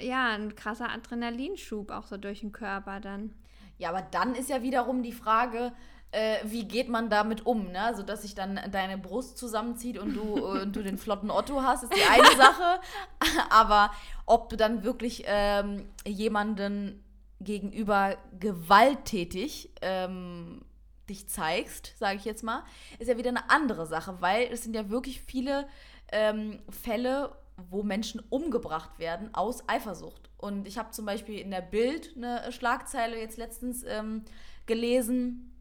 ja 0.00 0.28
ein 0.30 0.54
krasser 0.54 0.90
Adrenalinschub 0.90 1.90
auch 1.90 2.06
so 2.06 2.16
durch 2.16 2.40
den 2.40 2.52
Körper 2.52 3.00
dann. 3.00 3.34
Ja, 3.78 3.90
aber 3.90 4.02
dann 4.02 4.34
ist 4.34 4.48
ja 4.48 4.62
wiederum 4.62 5.02
die 5.02 5.12
Frage, 5.12 5.72
äh, 6.16 6.38
wie 6.44 6.64
geht 6.64 6.88
man 6.88 7.10
damit 7.10 7.44
um, 7.44 7.70
ne? 7.72 7.82
Also, 7.82 8.02
dass 8.02 8.22
sich 8.22 8.34
dann 8.34 8.58
deine 8.72 8.96
Brust 8.96 9.36
zusammenzieht 9.36 9.98
und 9.98 10.14
du, 10.14 10.46
und 10.62 10.74
du 10.74 10.82
den 10.82 10.96
flotten 10.96 11.30
Otto 11.30 11.62
hast, 11.62 11.84
ist 11.84 11.94
die 11.94 12.02
eine 12.02 12.36
Sache. 12.36 12.80
Aber 13.50 13.90
ob 14.24 14.48
du 14.48 14.56
dann 14.56 14.82
wirklich 14.82 15.24
ähm, 15.26 15.86
jemanden 16.06 17.04
gegenüber 17.40 18.16
gewalttätig 18.40 19.70
ähm, 19.82 20.62
dich 21.06 21.28
zeigst, 21.28 21.92
sage 21.98 22.16
ich 22.16 22.24
jetzt 22.24 22.42
mal, 22.42 22.64
ist 22.98 23.08
ja 23.08 23.18
wieder 23.18 23.28
eine 23.28 23.50
andere 23.50 23.86
Sache, 23.86 24.16
weil 24.20 24.48
es 24.50 24.64
sind 24.64 24.74
ja 24.74 24.88
wirklich 24.88 25.20
viele 25.20 25.68
ähm, 26.10 26.60
Fälle, 26.70 27.36
wo 27.70 27.82
Menschen 27.82 28.22
umgebracht 28.30 28.98
werden 28.98 29.34
aus 29.34 29.68
Eifersucht. 29.68 30.30
Und 30.38 30.66
ich 30.66 30.78
habe 30.78 30.92
zum 30.92 31.04
Beispiel 31.04 31.38
in 31.38 31.50
der 31.50 31.60
Bild 31.60 32.14
eine 32.16 32.50
Schlagzeile 32.52 33.18
jetzt 33.18 33.36
letztens 33.36 33.84
ähm, 33.84 34.24
gelesen, 34.64 35.52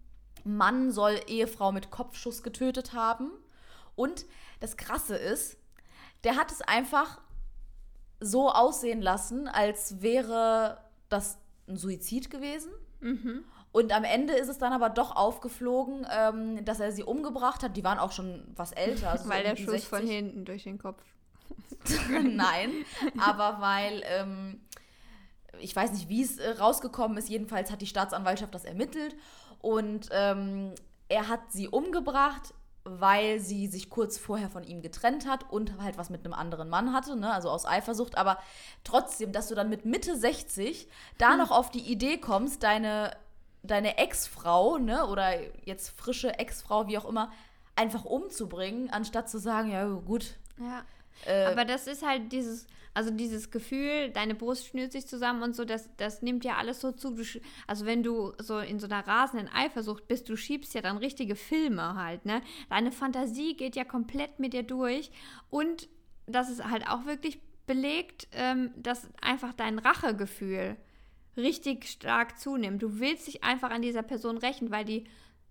Mann 0.45 0.91
soll 0.91 1.19
Ehefrau 1.27 1.71
mit 1.71 1.91
Kopfschuss 1.91 2.43
getötet 2.43 2.93
haben. 2.93 3.31
Und 3.95 4.25
das 4.59 4.77
Krasse 4.77 5.15
ist, 5.15 5.57
der 6.23 6.37
hat 6.37 6.51
es 6.51 6.61
einfach 6.61 7.19
so 8.19 8.49
aussehen 8.49 9.01
lassen, 9.01 9.47
als 9.47 10.01
wäre 10.01 10.79
das 11.09 11.37
ein 11.67 11.77
Suizid 11.77 12.29
gewesen. 12.29 12.71
Mhm. 13.01 13.43
Und 13.71 13.91
am 13.91 14.05
Ende 14.05 14.33
ist 14.33 14.47
es 14.47 14.57
dann 14.57 14.71
aber 14.71 14.89
doch 14.89 15.15
aufgeflogen, 15.15 16.07
ähm, 16.09 16.63
dass 16.63 16.79
er 16.79 16.91
sie 16.91 17.03
umgebracht 17.03 17.61
hat. 17.61 17.75
Die 17.75 17.83
waren 17.83 17.99
auch 17.99 18.11
schon 18.11 18.43
was 18.55 18.71
älter. 18.71 19.11
Also 19.11 19.29
Weil 19.29 19.43
so 19.43 19.49
der 19.49 19.55
Schuss 19.57 19.71
60. 19.71 19.89
von 19.89 20.07
hinten 20.07 20.45
durch 20.45 20.63
den 20.63 20.77
Kopf. 20.77 21.03
Nein, 22.09 22.71
aber 23.19 23.61
weil, 23.61 24.01
ähm, 24.05 24.61
ich 25.59 25.75
weiß 25.75 25.91
nicht, 25.91 26.09
wie 26.09 26.23
es 26.23 26.37
äh, 26.37 26.51
rausgekommen 26.51 27.17
ist, 27.17 27.29
jedenfalls 27.29 27.69
hat 27.69 27.81
die 27.81 27.87
Staatsanwaltschaft 27.87 28.55
das 28.55 28.65
ermittelt 28.65 29.15
und 29.65 30.09
ähm, 30.11 30.75
er 31.09 31.27
hat 31.27 31.51
sie 31.51 31.67
umgebracht, 31.67 32.53
weil 32.83 33.39
sie 33.39 33.65
sich 33.65 33.89
kurz 33.89 34.19
vorher 34.19 34.47
von 34.47 34.63
ihm 34.63 34.83
getrennt 34.83 35.27
hat 35.27 35.51
und 35.51 35.81
halt 35.81 35.97
was 35.97 36.11
mit 36.11 36.23
einem 36.23 36.35
anderen 36.35 36.69
Mann 36.69 36.93
hatte, 36.93 37.15
ne? 37.15 37.33
also 37.33 37.49
aus 37.49 37.65
Eifersucht. 37.65 38.15
Aber 38.15 38.37
trotzdem, 38.83 39.31
dass 39.31 39.47
du 39.47 39.55
dann 39.55 39.71
mit 39.71 39.83
Mitte 39.83 40.15
60 40.15 40.87
da 41.17 41.31
hm. 41.31 41.39
noch 41.39 41.49
auf 41.49 41.71
die 41.71 41.79
Idee 41.79 42.19
kommst, 42.19 42.61
deine, 42.61 43.17
deine 43.63 43.97
Ex-Frau, 43.97 44.77
ne? 44.77 45.07
oder 45.07 45.31
jetzt 45.65 45.97
frische 45.97 46.37
Ex-Frau, 46.37 46.87
wie 46.87 46.99
auch 46.99 47.05
immer, 47.05 47.31
einfach 47.75 48.05
umzubringen, 48.05 48.91
anstatt 48.91 49.31
zu 49.31 49.39
sagen, 49.39 49.71
ja 49.71 49.87
gut. 49.87 50.35
Ja. 50.59 50.83
Äh, 51.25 51.45
Aber 51.45 51.65
das 51.65 51.87
ist 51.87 52.05
halt 52.05 52.31
dieses, 52.31 52.67
also 52.93 53.11
dieses 53.11 53.51
Gefühl, 53.51 54.09
deine 54.11 54.35
Brust 54.35 54.67
schnürt 54.67 54.91
sich 54.91 55.07
zusammen 55.07 55.43
und 55.43 55.55
so, 55.55 55.65
das, 55.65 55.89
das 55.97 56.21
nimmt 56.21 56.45
ja 56.45 56.55
alles 56.55 56.81
so 56.81 56.91
zu. 56.91 57.11
Du, 57.11 57.23
also 57.67 57.85
wenn 57.85 58.03
du 58.03 58.33
so 58.39 58.59
in 58.59 58.79
so 58.79 58.87
einer 58.87 59.05
rasenden 59.05 59.49
Eifersucht 59.53 60.07
bist, 60.07 60.29
du 60.29 60.35
schiebst 60.35 60.73
ja 60.73 60.81
dann 60.81 60.97
richtige 60.97 61.35
Filme 61.35 61.95
halt, 61.95 62.25
ne? 62.25 62.41
Deine 62.69 62.91
Fantasie 62.91 63.55
geht 63.55 63.75
ja 63.75 63.83
komplett 63.83 64.39
mit 64.39 64.53
dir 64.53 64.63
durch 64.63 65.11
und 65.49 65.87
das 66.25 66.49
ist 66.49 66.63
halt 66.63 66.87
auch 66.87 67.05
wirklich 67.05 67.39
belegt, 67.67 68.27
ähm, 68.31 68.71
dass 68.77 69.09
einfach 69.21 69.53
dein 69.53 69.79
Rachegefühl 69.79 70.77
richtig 71.37 71.87
stark 71.89 72.39
zunimmt. 72.39 72.81
Du 72.81 72.99
willst 72.99 73.27
dich 73.27 73.43
einfach 73.43 73.71
an 73.71 73.81
dieser 73.81 74.03
Person 74.03 74.37
rächen, 74.37 74.71
weil 74.71 74.85
die 74.85 75.05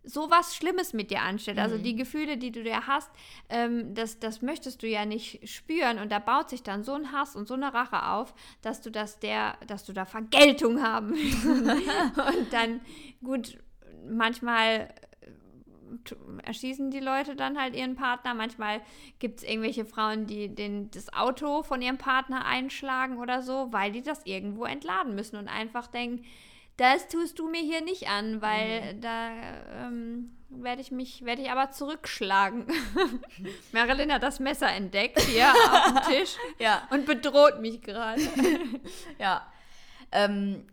so 0.04 0.30
was 0.30 0.54
Schlimmes 0.54 0.92
mit 0.92 1.10
dir 1.10 1.22
anstellt. 1.22 1.58
Also 1.58 1.78
mhm. 1.78 1.82
Die 1.82 1.96
Gefühle, 1.96 2.36
die 2.36 2.52
du 2.52 2.62
dir 2.62 2.86
hast, 2.86 3.10
ähm, 3.48 3.94
das, 3.94 4.18
das 4.18 4.42
möchtest 4.42 4.82
du 4.82 4.86
ja 4.86 5.04
nicht 5.04 5.48
spüren. 5.48 5.98
Und 5.98 6.12
da 6.12 6.18
baut 6.18 6.50
sich 6.50 6.62
dann 6.62 6.84
so 6.84 6.92
ein 6.92 7.12
Hass 7.12 7.34
und 7.34 7.48
so 7.48 7.54
eine 7.54 7.72
Rache 7.72 8.06
auf, 8.06 8.34
dass 8.62 8.82
du 8.82 8.90
das 8.90 9.18
der, 9.18 9.56
dass 9.66 9.84
du 9.84 9.92
da 9.92 10.04
Vergeltung 10.04 10.82
haben 10.82 11.14
willst. 11.14 11.44
und 12.38 12.52
dann, 12.52 12.80
gut, 13.22 13.58
manchmal 14.08 14.92
äh, 15.20 16.46
erschießen 16.46 16.90
die 16.90 17.00
Leute 17.00 17.34
dann 17.34 17.58
halt 17.58 17.74
ihren 17.74 17.96
Partner. 17.96 18.34
Manchmal 18.34 18.82
gibt 19.18 19.38
es 19.38 19.44
irgendwelche 19.44 19.86
Frauen, 19.86 20.26
die 20.26 20.54
den, 20.54 20.90
das 20.90 21.12
Auto 21.14 21.62
von 21.62 21.80
ihrem 21.80 21.98
Partner 21.98 22.44
einschlagen 22.44 23.18
oder 23.18 23.42
so, 23.42 23.68
weil 23.70 23.92
die 23.92 24.02
das 24.02 24.26
irgendwo 24.26 24.64
entladen 24.64 25.14
müssen 25.14 25.36
und 25.36 25.48
einfach 25.48 25.86
denken, 25.86 26.24
das 26.76 27.08
tust 27.08 27.38
du 27.38 27.48
mir 27.48 27.60
hier 27.60 27.82
nicht 27.82 28.08
an, 28.08 28.42
weil 28.42 28.94
mhm. 28.94 29.00
da 29.00 29.30
ähm, 29.86 30.36
werde 30.48 30.80
ich 30.80 30.90
mich, 30.90 31.24
werde 31.24 31.42
ich 31.42 31.50
aber 31.50 31.70
zurückschlagen. 31.70 32.66
Marilyn 33.72 34.12
hat 34.12 34.22
das 34.22 34.40
Messer 34.40 34.70
entdeckt 34.70 35.20
hier 35.20 35.48
auf 35.50 35.86
dem 35.86 36.02
Tisch 36.12 36.36
ja. 36.58 36.82
und 36.90 37.06
bedroht 37.06 37.60
mich 37.60 37.80
gerade. 37.82 38.20
ja. 39.18 39.46
Ähm, 40.12 40.66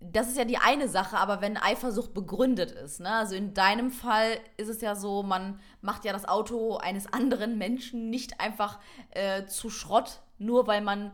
das 0.00 0.28
ist 0.28 0.36
ja 0.36 0.44
die 0.44 0.58
eine 0.58 0.88
Sache, 0.88 1.16
aber 1.16 1.40
wenn 1.40 1.56
Eifersucht 1.56 2.12
begründet 2.12 2.72
ist, 2.72 3.00
ne? 3.00 3.10
also 3.10 3.34
in 3.34 3.54
deinem 3.54 3.90
Fall 3.90 4.38
ist 4.58 4.68
es 4.68 4.82
ja 4.82 4.96
so, 4.96 5.22
man 5.22 5.60
macht 5.80 6.04
ja 6.04 6.12
das 6.12 6.28
Auto 6.28 6.76
eines 6.76 7.10
anderen 7.10 7.56
Menschen 7.56 8.10
nicht 8.10 8.38
einfach 8.38 8.80
äh, 9.10 9.46
zu 9.46 9.70
Schrott, 9.70 10.20
nur 10.36 10.66
weil 10.66 10.82
man 10.82 11.10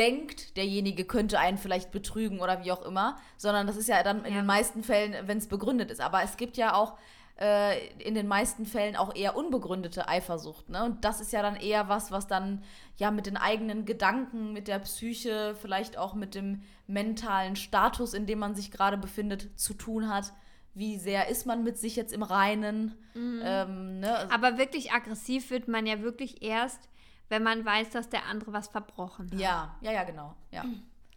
denkt, 0.00 0.56
derjenige 0.56 1.04
könnte 1.04 1.38
einen 1.38 1.58
vielleicht 1.58 1.92
betrügen 1.92 2.40
oder 2.40 2.64
wie 2.64 2.72
auch 2.72 2.82
immer, 2.82 3.16
sondern 3.36 3.66
das 3.66 3.76
ist 3.76 3.88
ja 3.88 4.02
dann 4.02 4.24
in 4.24 4.32
ja. 4.32 4.40
den 4.40 4.46
meisten 4.46 4.82
Fällen, 4.82 5.14
wenn 5.26 5.36
es 5.36 5.46
begründet 5.46 5.90
ist. 5.90 6.00
Aber 6.00 6.22
es 6.22 6.38
gibt 6.38 6.56
ja 6.56 6.74
auch 6.74 6.96
äh, 7.38 7.88
in 7.98 8.14
den 8.14 8.26
meisten 8.26 8.64
Fällen 8.64 8.96
auch 8.96 9.14
eher 9.14 9.36
unbegründete 9.36 10.08
Eifersucht. 10.08 10.70
Ne? 10.70 10.84
Und 10.84 11.04
das 11.04 11.20
ist 11.20 11.32
ja 11.32 11.42
dann 11.42 11.56
eher 11.56 11.90
was, 11.90 12.10
was 12.10 12.26
dann 12.26 12.62
ja 12.96 13.10
mit 13.10 13.26
den 13.26 13.36
eigenen 13.36 13.84
Gedanken, 13.84 14.54
mit 14.54 14.68
der 14.68 14.78
Psyche, 14.78 15.54
vielleicht 15.60 15.98
auch 15.98 16.14
mit 16.14 16.34
dem 16.34 16.62
mentalen 16.86 17.54
Status, 17.54 18.14
in 18.14 18.24
dem 18.24 18.38
man 18.38 18.54
sich 18.54 18.70
gerade 18.70 18.96
befindet, 18.96 19.48
zu 19.58 19.74
tun 19.74 20.08
hat. 20.08 20.32
Wie 20.72 20.96
sehr 20.96 21.28
ist 21.28 21.46
man 21.46 21.62
mit 21.62 21.76
sich 21.76 21.94
jetzt 21.94 22.14
im 22.14 22.22
Reinen? 22.22 22.94
Mhm. 23.14 23.42
Ähm, 23.44 24.00
ne? 24.00 24.32
Aber 24.32 24.56
wirklich 24.56 24.92
aggressiv 24.92 25.50
wird 25.50 25.68
man 25.68 25.86
ja 25.86 26.00
wirklich 26.00 26.42
erst, 26.42 26.88
wenn 27.30 27.42
man 27.44 27.64
weiß, 27.64 27.90
dass 27.90 28.10
der 28.10 28.26
andere 28.26 28.52
was 28.52 28.68
verbrochen 28.68 29.30
hat. 29.30 29.40
Ja, 29.40 29.76
ja, 29.80 29.92
ja, 29.92 30.04
genau. 30.04 30.36
Ja. 30.50 30.64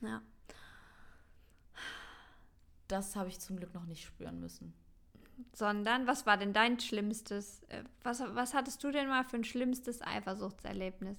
ja. 0.02 0.22
Das 2.88 3.16
habe 3.16 3.30
ich 3.30 3.40
zum 3.40 3.58
Glück 3.58 3.74
noch 3.74 3.86
nicht 3.86 4.06
spüren 4.06 4.40
müssen. 4.40 4.74
Sondern, 5.54 6.06
was 6.06 6.28
war 6.28 6.38
denn 6.38 6.54
dein 6.54 6.80
schlimmstes, 6.80 7.64
äh, 7.64 7.84
was, 8.04 8.22
was 8.22 8.54
hattest 8.54 8.84
du 8.84 8.92
denn 8.92 9.08
mal 9.08 9.24
für 9.24 9.38
ein 9.38 9.44
schlimmstes 9.44 10.04
Eifersuchtserlebnis? 10.04 11.18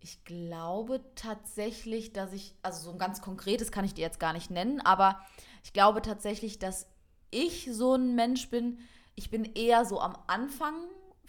Ich 0.00 0.22
glaube 0.24 1.00
tatsächlich, 1.14 2.12
dass 2.12 2.34
ich, 2.34 2.54
also 2.62 2.84
so 2.84 2.92
ein 2.92 2.98
ganz 2.98 3.22
konkretes 3.22 3.72
kann 3.72 3.86
ich 3.86 3.94
dir 3.94 4.02
jetzt 4.02 4.20
gar 4.20 4.34
nicht 4.34 4.50
nennen, 4.50 4.82
aber 4.82 5.24
ich 5.62 5.72
glaube 5.72 6.02
tatsächlich, 6.02 6.58
dass 6.58 6.86
ich 7.30 7.70
so 7.72 7.94
ein 7.94 8.14
Mensch 8.14 8.50
bin, 8.50 8.78
ich 9.14 9.30
bin 9.30 9.46
eher 9.46 9.86
so 9.86 9.98
am 9.98 10.18
Anfang 10.26 10.74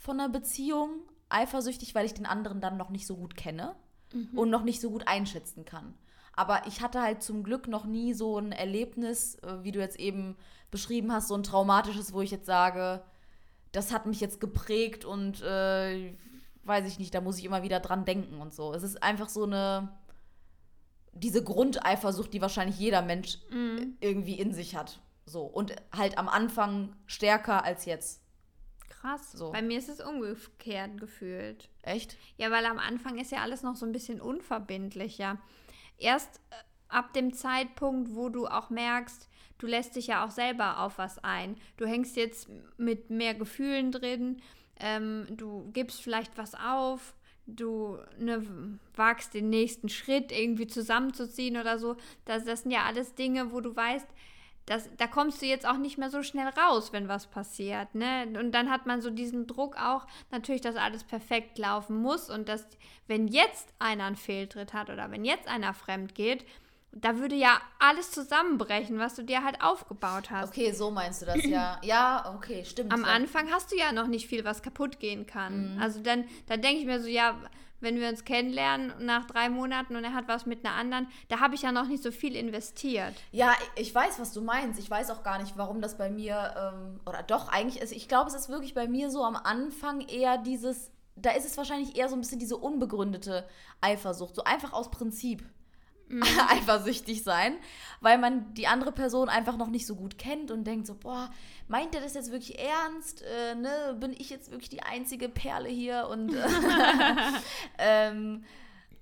von 0.06 0.20
einer 0.20 0.30
Beziehung 0.30 1.02
eifersüchtig, 1.30 1.96
weil 1.96 2.06
ich 2.06 2.14
den 2.14 2.26
anderen 2.26 2.62
dann 2.62 2.78
noch 2.78 2.90
nicht 2.90 3.08
so 3.08 3.18
gut 3.18 3.36
kenne 3.36 3.76
mhm. 4.14 4.38
und 4.38 4.50
noch 4.50 4.64
nicht 4.64 4.80
so 4.80 4.92
gut 4.92 5.08
einschätzen 5.08 5.66
kann. 5.66 5.96
Aber 6.34 6.68
ich 6.68 6.82
hatte 6.82 7.02
halt 7.02 7.24
zum 7.24 7.44
Glück 7.44 7.68
noch 7.68 7.86
nie 7.86 8.14
so 8.14 8.38
ein 8.38 8.52
Erlebnis, 8.52 9.36
äh, 9.36 9.64
wie 9.64 9.72
du 9.72 9.80
jetzt 9.80 10.00
eben 10.00 10.38
beschrieben 10.70 11.12
hast, 11.12 11.28
so 11.28 11.36
ein 11.36 11.44
traumatisches, 11.44 12.14
wo 12.14 12.22
ich 12.22 12.32
jetzt 12.32 12.46
sage, 12.46 13.04
das 13.72 13.92
hat 13.92 14.06
mich 14.06 14.20
jetzt 14.20 14.40
geprägt 14.40 15.06
und 15.06 15.42
äh, 15.42 16.16
weiß 16.64 16.86
ich 16.88 17.00
nicht, 17.00 17.14
da 17.14 17.22
muss 17.22 17.38
ich 17.38 17.46
immer 17.46 17.64
wieder 17.64 17.80
dran 17.80 18.06
denken 18.06 18.42
und 18.42 18.54
so. 18.54 18.74
Es 18.74 18.84
ist 18.84 19.02
einfach 19.02 19.30
so 19.30 19.44
eine, 19.44 19.98
diese 21.14 21.44
Grundeifersucht, 21.44 22.34
die 22.34 22.42
wahrscheinlich 22.42 22.78
jeder 22.78 23.02
Mensch 23.02 23.40
mhm. 23.50 23.98
irgendwie 24.02 24.36
in 24.36 24.54
sich 24.54 24.76
hat. 24.76 25.00
So. 25.26 25.44
Und 25.44 25.76
halt 25.92 26.18
am 26.18 26.28
Anfang 26.28 26.96
stärker 27.06 27.64
als 27.64 27.86
jetzt. 27.86 28.25
Krass. 29.06 29.34
So. 29.34 29.52
Bei 29.52 29.62
mir 29.62 29.78
ist 29.78 29.90
es 29.90 30.02
umgekehrt 30.02 31.00
gefühlt. 31.00 31.70
Echt? 31.84 32.18
Ja, 32.38 32.50
weil 32.50 32.66
am 32.66 32.80
Anfang 32.80 33.20
ist 33.20 33.32
ja 33.32 33.40
alles 33.40 33.62
noch 33.62 33.76
so 33.76 33.86
ein 33.86 33.92
bisschen 33.92 34.20
unverbindlicher. 34.20 35.38
Erst 36.00 36.42
äh, 36.50 36.56
ab 36.88 37.14
dem 37.14 37.34
Zeitpunkt, 37.34 38.16
wo 38.16 38.30
du 38.30 38.48
auch 38.48 38.72
merkst, 38.72 39.30
du 39.60 39.68
lässt 39.68 39.96
dich 39.96 40.08
ja 40.08 40.26
auch 40.26 40.32
selber 40.32 40.80
auf 40.80 40.98
was 40.98 41.24
ein. 41.24 41.56
Du 41.78 41.86
hängst 41.86 42.16
jetzt 42.16 42.50
mit 42.78 43.12
mehr 43.12 43.36
Gefühlen 43.36 43.92
drin, 43.92 44.42
ähm, 44.80 45.28
du 45.30 45.70
gibst 45.72 46.02
vielleicht 46.02 46.36
was 46.38 46.56
auf, 46.56 47.14
du 47.46 48.00
ne, 48.18 48.44
wagst 48.96 49.36
den 49.36 49.50
nächsten 49.50 49.88
Schritt 49.88 50.32
irgendwie 50.32 50.68
zusammenzuziehen 50.68 51.58
oder 51.58 51.78
so. 51.78 51.96
Das, 52.26 52.44
das 52.44 52.64
sind 52.64 52.72
ja 52.72 52.86
alles 52.86 53.14
Dinge, 53.14 53.52
wo 53.52 53.62
du 53.62 53.76
weißt, 53.76 54.08
das, 54.66 54.90
da 54.98 55.08
kommst 55.08 55.42
du 55.42 55.46
jetzt 55.46 55.68
auch 55.68 55.78
nicht 55.78 55.98
mehr 55.98 56.10
so 56.10 56.24
schnell 56.24 56.48
raus, 56.48 56.92
wenn 56.92 57.08
was 57.08 57.28
passiert. 57.28 57.94
Ne? 57.94 58.28
Und 58.40 58.52
dann 58.52 58.72
hat 58.72 58.86
man 58.86 59.02
so 59.02 59.10
diesen 59.10 59.46
Druck 59.46 59.78
auch, 59.78 60.08
natürlich, 60.32 60.62
dass 60.62 60.76
alles 60.76 61.04
perfekt 61.04 61.58
laufen 61.60 61.98
muss 61.98 62.30
und 62.30 62.50
dass, 62.50 62.66
wenn 63.08 63.28
jetzt 63.28 63.70
einer 63.78 64.06
einen 64.06 64.16
Fehltritt 64.16 64.74
hat 64.74 64.90
oder 64.90 65.12
wenn 65.12 65.24
jetzt 65.24 65.48
einer 65.48 65.74
fremd 65.74 66.16
geht, 66.16 66.46
da 66.98 67.18
würde 67.18 67.36
ja 67.36 67.60
alles 67.78 68.12
zusammenbrechen, 68.12 68.98
was 68.98 69.16
du 69.16 69.24
dir 69.24 69.44
halt 69.44 69.62
aufgebaut 69.62 70.32
hast. 70.32 70.50
Okay, 70.50 70.72
so 70.72 70.90
meinst 70.92 71.22
du 71.22 71.26
das 71.26 71.44
ja. 71.46 71.80
Ja, 71.84 72.34
okay, 72.36 72.64
stimmt. 72.64 72.94
Am 72.94 73.04
Anfang 73.04 73.52
hast 73.52 73.72
du 73.72 73.78
ja 73.78 73.92
noch 73.92 74.08
nicht 74.08 74.28
viel, 74.28 74.46
was 74.46 74.64
kaputt 74.64 75.00
gehen 75.00 75.28
kann. 75.28 75.76
Mhm. 75.76 75.82
Also 75.82 76.00
dann, 76.00 76.24
dann 76.48 76.62
denke 76.62 76.80
ich 76.80 76.86
mir 76.86 77.02
so, 77.02 77.10
ja, 77.10 77.38
wenn 77.86 78.00
wir 78.00 78.10
uns 78.10 78.26
kennenlernen 78.26 78.92
nach 79.00 79.26
drei 79.26 79.48
Monaten 79.48 79.96
und 79.96 80.04
er 80.04 80.14
hat 80.14 80.28
was 80.28 80.46
mit 80.46 80.66
einer 80.66 80.76
anderen, 80.76 81.08
da 81.30 81.40
habe 81.40 81.56
ich 81.56 81.62
ja 81.62 81.72
noch 81.72 81.88
nicht 81.88 82.04
so 82.04 82.12
viel 82.12 82.36
investiert. 82.36 83.14
Ja, 83.32 83.54
ich 83.78 83.96
weiß, 83.96 84.20
was 84.20 84.34
du 84.34 84.42
meinst. 84.42 84.78
Ich 84.78 84.90
weiß 84.90 85.10
auch 85.12 85.24
gar 85.24 85.40
nicht, 85.40 85.56
warum 85.56 85.80
das 85.80 85.98
bei 85.98 86.10
mir, 86.10 86.54
ähm, 86.58 87.00
oder 87.06 87.24
doch, 87.24 87.48
eigentlich 87.48 87.82
ist, 87.82 87.94
ich 87.94 88.10
glaube, 88.10 88.30
es 88.30 88.36
ist 88.36 88.50
wirklich 88.50 88.74
bei 88.74 88.88
mir 88.88 89.10
so 89.10 89.24
am 89.24 89.38
Anfang 89.38 90.02
eher 90.02 90.38
dieses, 90.38 90.92
da 91.16 91.32
ist 91.32 91.46
es 91.46 91.56
wahrscheinlich 91.56 91.96
eher 91.96 92.10
so 92.10 92.16
ein 92.16 92.22
bisschen 92.22 92.40
diese 92.40 92.58
unbegründete 92.58 93.48
Eifersucht, 93.80 94.36
so 94.36 94.44
einfach 94.44 94.74
aus 94.74 94.92
Prinzip 94.92 95.44
mhm. 96.08 96.24
eifersüchtig 96.50 97.24
sein, 97.24 97.58
weil 98.02 98.18
man 98.18 98.54
die 98.54 98.68
andere 98.68 98.92
Person 98.92 99.30
einfach 99.30 99.58
noch 99.58 99.70
nicht 99.70 99.88
so 99.88 99.96
gut 99.96 100.18
kennt 100.18 100.52
und 100.52 100.66
denkt 100.66 100.88
so, 100.88 100.96
boah, 100.96 101.30
meint 101.68 101.96
er 101.96 102.02
das 102.02 102.14
jetzt 102.14 102.32
wirklich 102.32 102.60
ernst? 102.60 103.24
Äh, 103.24 103.56
ne? 103.56 103.98
Bin 104.00 104.14
ich 104.14 104.30
jetzt 104.30 104.52
wirklich 104.52 104.70
die 104.70 104.84
einzige 104.84 105.30
Perle 105.30 105.70
hier? 105.70 106.08
Und, 106.10 106.34
äh, 106.34 106.48
ähm, 107.78 108.44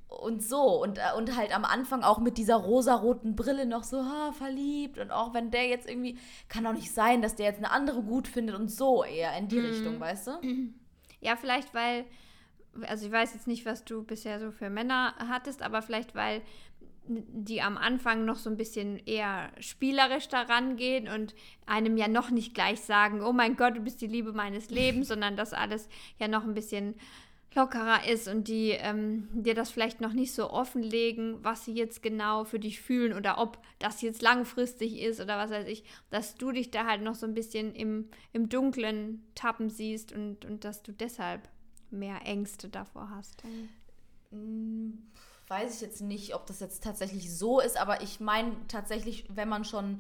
und 0.07 0.43
so. 0.43 0.81
Und, 0.81 0.97
äh, 0.97 1.17
und 1.17 1.35
halt 1.35 1.55
am 1.55 1.65
Anfang 1.65 2.03
auch 2.03 2.19
mit 2.19 2.37
dieser 2.37 2.55
rosaroten 2.55 3.35
Brille 3.35 3.65
noch 3.65 3.83
so 3.83 4.03
ha, 4.05 4.31
verliebt. 4.31 4.99
Und 4.99 5.11
auch 5.11 5.33
wenn 5.33 5.51
der 5.51 5.67
jetzt 5.67 5.89
irgendwie, 5.89 6.17
kann 6.47 6.65
auch 6.67 6.73
nicht 6.73 6.93
sein, 6.93 7.21
dass 7.21 7.35
der 7.35 7.47
jetzt 7.47 7.57
eine 7.57 7.71
andere 7.71 8.03
gut 8.03 8.27
findet 8.27 8.55
und 8.55 8.69
so 8.69 9.03
eher 9.03 9.35
in 9.37 9.47
die 9.47 9.59
mhm. 9.59 9.65
Richtung, 9.65 9.99
weißt 9.99 10.27
du? 10.27 10.31
Ja, 11.19 11.35
vielleicht 11.35 11.73
weil, 11.73 12.05
also 12.87 13.05
ich 13.05 13.11
weiß 13.11 13.33
jetzt 13.33 13.47
nicht, 13.47 13.65
was 13.65 13.85
du 13.85 14.03
bisher 14.03 14.39
so 14.39 14.51
für 14.51 14.69
Männer 14.69 15.15
hattest, 15.17 15.61
aber 15.61 15.81
vielleicht 15.81 16.15
weil 16.15 16.41
die 17.05 17.61
am 17.61 17.77
Anfang 17.77 18.25
noch 18.25 18.37
so 18.37 18.49
ein 18.49 18.57
bisschen 18.57 18.97
eher 19.05 19.51
spielerisch 19.59 20.29
daran 20.29 20.77
gehen 20.77 21.07
und 21.07 21.35
einem 21.65 21.97
ja 21.97 22.07
noch 22.07 22.29
nicht 22.29 22.53
gleich 22.53 22.81
sagen, 22.81 23.21
oh 23.21 23.33
mein 23.33 23.55
Gott, 23.55 23.75
du 23.75 23.81
bist 23.81 24.01
die 24.01 24.07
Liebe 24.07 24.33
meines 24.33 24.69
Lebens, 24.69 25.07
sondern 25.09 25.35
das 25.35 25.53
alles 25.53 25.89
ja 26.19 26.27
noch 26.27 26.43
ein 26.43 26.53
bisschen 26.53 26.95
lockerer 27.55 28.07
ist 28.07 28.27
und 28.27 28.47
die 28.47 28.71
ähm, 28.71 29.27
dir 29.31 29.53
das 29.53 29.69
vielleicht 29.69 30.01
noch 30.01 30.13
nicht 30.13 30.33
so 30.33 30.49
offenlegen, 30.49 31.43
was 31.43 31.65
sie 31.65 31.73
jetzt 31.73 32.01
genau 32.01 32.45
für 32.45 32.59
dich 32.59 32.81
fühlen 32.81 33.13
oder 33.13 33.37
ob 33.37 33.59
das 33.79 34.01
jetzt 34.01 34.21
langfristig 34.21 34.99
ist 35.01 35.19
oder 35.19 35.37
was 35.37 35.51
weiß 35.51 35.67
ich, 35.67 35.83
dass 36.09 36.35
du 36.35 36.51
dich 36.51 36.71
da 36.71 36.85
halt 36.85 37.01
noch 37.01 37.15
so 37.15 37.27
ein 37.27 37.33
bisschen 37.33 37.75
im, 37.75 38.09
im 38.31 38.49
Dunklen 38.49 39.23
tappen 39.35 39.69
siehst 39.69 40.11
und, 40.13 40.45
und 40.45 40.63
dass 40.63 40.81
du 40.83 40.91
deshalb 40.91 41.47
mehr 41.91 42.21
Ängste 42.25 42.69
davor 42.69 43.09
hast. 43.11 43.43
Hm, 44.31 44.97
weiß 45.53 45.75
ich 45.75 45.81
jetzt 45.81 46.01
nicht, 46.01 46.35
ob 46.35 46.45
das 46.45 46.59
jetzt 46.59 46.83
tatsächlich 46.83 47.35
so 47.35 47.59
ist, 47.59 47.77
aber 47.77 48.01
ich 48.01 48.19
meine 48.19 48.55
tatsächlich, 48.67 49.25
wenn 49.29 49.49
man 49.49 49.65
schon 49.65 49.99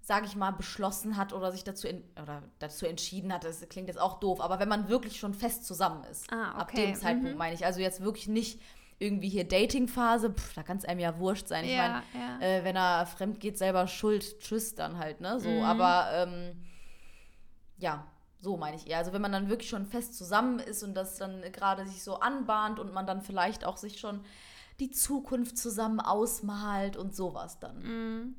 sage 0.00 0.24
ich 0.24 0.36
mal, 0.36 0.52
beschlossen 0.52 1.18
hat 1.18 1.34
oder 1.34 1.52
sich 1.52 1.64
dazu, 1.64 1.86
in, 1.86 2.02
oder 2.20 2.42
dazu 2.60 2.86
entschieden 2.86 3.30
hat, 3.30 3.44
das 3.44 3.68
klingt 3.68 3.88
jetzt 3.88 4.00
auch 4.00 4.20
doof, 4.20 4.40
aber 4.40 4.58
wenn 4.58 4.68
man 4.68 4.88
wirklich 4.88 5.18
schon 5.18 5.34
fest 5.34 5.66
zusammen 5.66 6.02
ist, 6.04 6.32
ah, 6.32 6.52
okay. 6.52 6.60
ab 6.60 6.72
dem 6.72 6.94
Zeitpunkt 6.94 7.32
mhm. 7.32 7.36
meine 7.36 7.54
ich, 7.54 7.66
also 7.66 7.80
jetzt 7.80 8.00
wirklich 8.02 8.26
nicht 8.26 8.58
irgendwie 8.98 9.28
hier 9.28 9.46
Dating-Phase, 9.46 10.34
da 10.54 10.62
kann 10.62 10.78
es 10.78 10.86
einem 10.86 11.00
ja 11.00 11.18
wurscht 11.18 11.46
sein. 11.46 11.64
Ich 11.66 11.72
ja, 11.72 12.02
meine, 12.14 12.40
ja. 12.40 12.46
äh, 12.46 12.64
wenn 12.64 12.74
er 12.74 13.04
fremd 13.04 13.38
geht, 13.38 13.58
selber 13.58 13.86
schuld, 13.86 14.40
tschüss 14.40 14.74
dann 14.74 14.98
halt, 14.98 15.20
ne? 15.20 15.38
So, 15.40 15.50
mhm. 15.50 15.62
aber 15.62 16.08
ähm, 16.14 16.56
ja, 17.76 18.06
so 18.40 18.56
meine 18.56 18.76
ich 18.76 18.88
eher. 18.88 18.98
Also 18.98 19.12
wenn 19.12 19.22
man 19.22 19.32
dann 19.32 19.48
wirklich 19.48 19.68
schon 19.68 19.86
fest 19.86 20.16
zusammen 20.16 20.58
ist 20.58 20.82
und 20.82 20.94
das 20.94 21.18
dann 21.18 21.42
gerade 21.52 21.86
sich 21.86 22.02
so 22.02 22.18
anbahnt 22.18 22.80
und 22.80 22.92
man 22.92 23.06
dann 23.06 23.20
vielleicht 23.20 23.64
auch 23.64 23.76
sich 23.76 24.00
schon 24.00 24.24
die 24.80 24.90
Zukunft 24.90 25.58
zusammen 25.58 26.00
ausmalt 26.00 26.96
und 26.96 27.14
sowas 27.14 27.58
dann. 27.58 27.78
Mhm. 27.82 28.36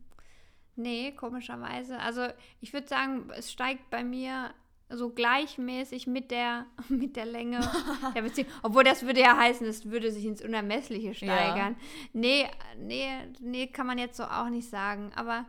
Nee, 0.75 1.12
komischerweise. 1.12 1.99
Also 1.99 2.28
ich 2.62 2.71
würde 2.71 2.88
sagen, 2.88 3.30
es 3.36 3.52
steigt 3.52 3.89
bei 3.89 4.04
mir 4.04 4.52
so 4.89 5.10
gleichmäßig 5.10 6.08
mit 6.08 6.32
der, 6.32 6.65
mit 6.89 7.15
der 7.15 7.25
Länge 7.25 7.60
der 8.15 8.21
Beziehung. 8.21 8.47
Obwohl 8.63 8.84
das 8.84 9.06
würde 9.06 9.19
ja 9.19 9.38
heißen, 9.38 9.67
es 9.67 9.89
würde 9.89 10.12
sich 10.12 10.25
ins 10.25 10.43
Unermessliche 10.43 11.13
steigern. 11.13 11.75
Ja. 11.78 11.86
Nee, 12.13 12.47
nee, 12.78 13.10
nee, 13.39 13.67
kann 13.67 13.88
man 13.88 13.97
jetzt 13.97 14.17
so 14.17 14.23
auch 14.23 14.49
nicht 14.49 14.69
sagen. 14.69 15.12
Aber 15.15 15.45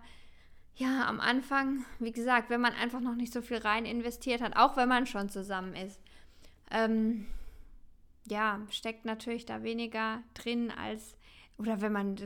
ja, 0.74 1.07
am 1.07 1.20
Anfang, 1.20 1.85
wie 1.98 2.12
gesagt, 2.12 2.50
wenn 2.50 2.61
man 2.61 2.72
einfach 2.74 3.00
noch 3.00 3.14
nicht 3.14 3.33
so 3.33 3.42
viel 3.42 3.59
rein 3.59 3.85
investiert 3.85 4.40
hat, 4.40 4.57
auch 4.57 4.76
wenn 4.76 4.88
man 4.88 5.07
schon 5.07 5.29
zusammen 5.29 5.74
ist, 5.74 6.00
ähm, 6.70 7.26
ja, 8.30 8.60
steckt 8.70 9.04
natürlich 9.04 9.46
da 9.46 9.62
weniger 9.62 10.22
drin 10.34 10.70
als, 10.70 11.16
oder 11.58 11.80
wenn 11.80 11.92
man, 11.92 12.16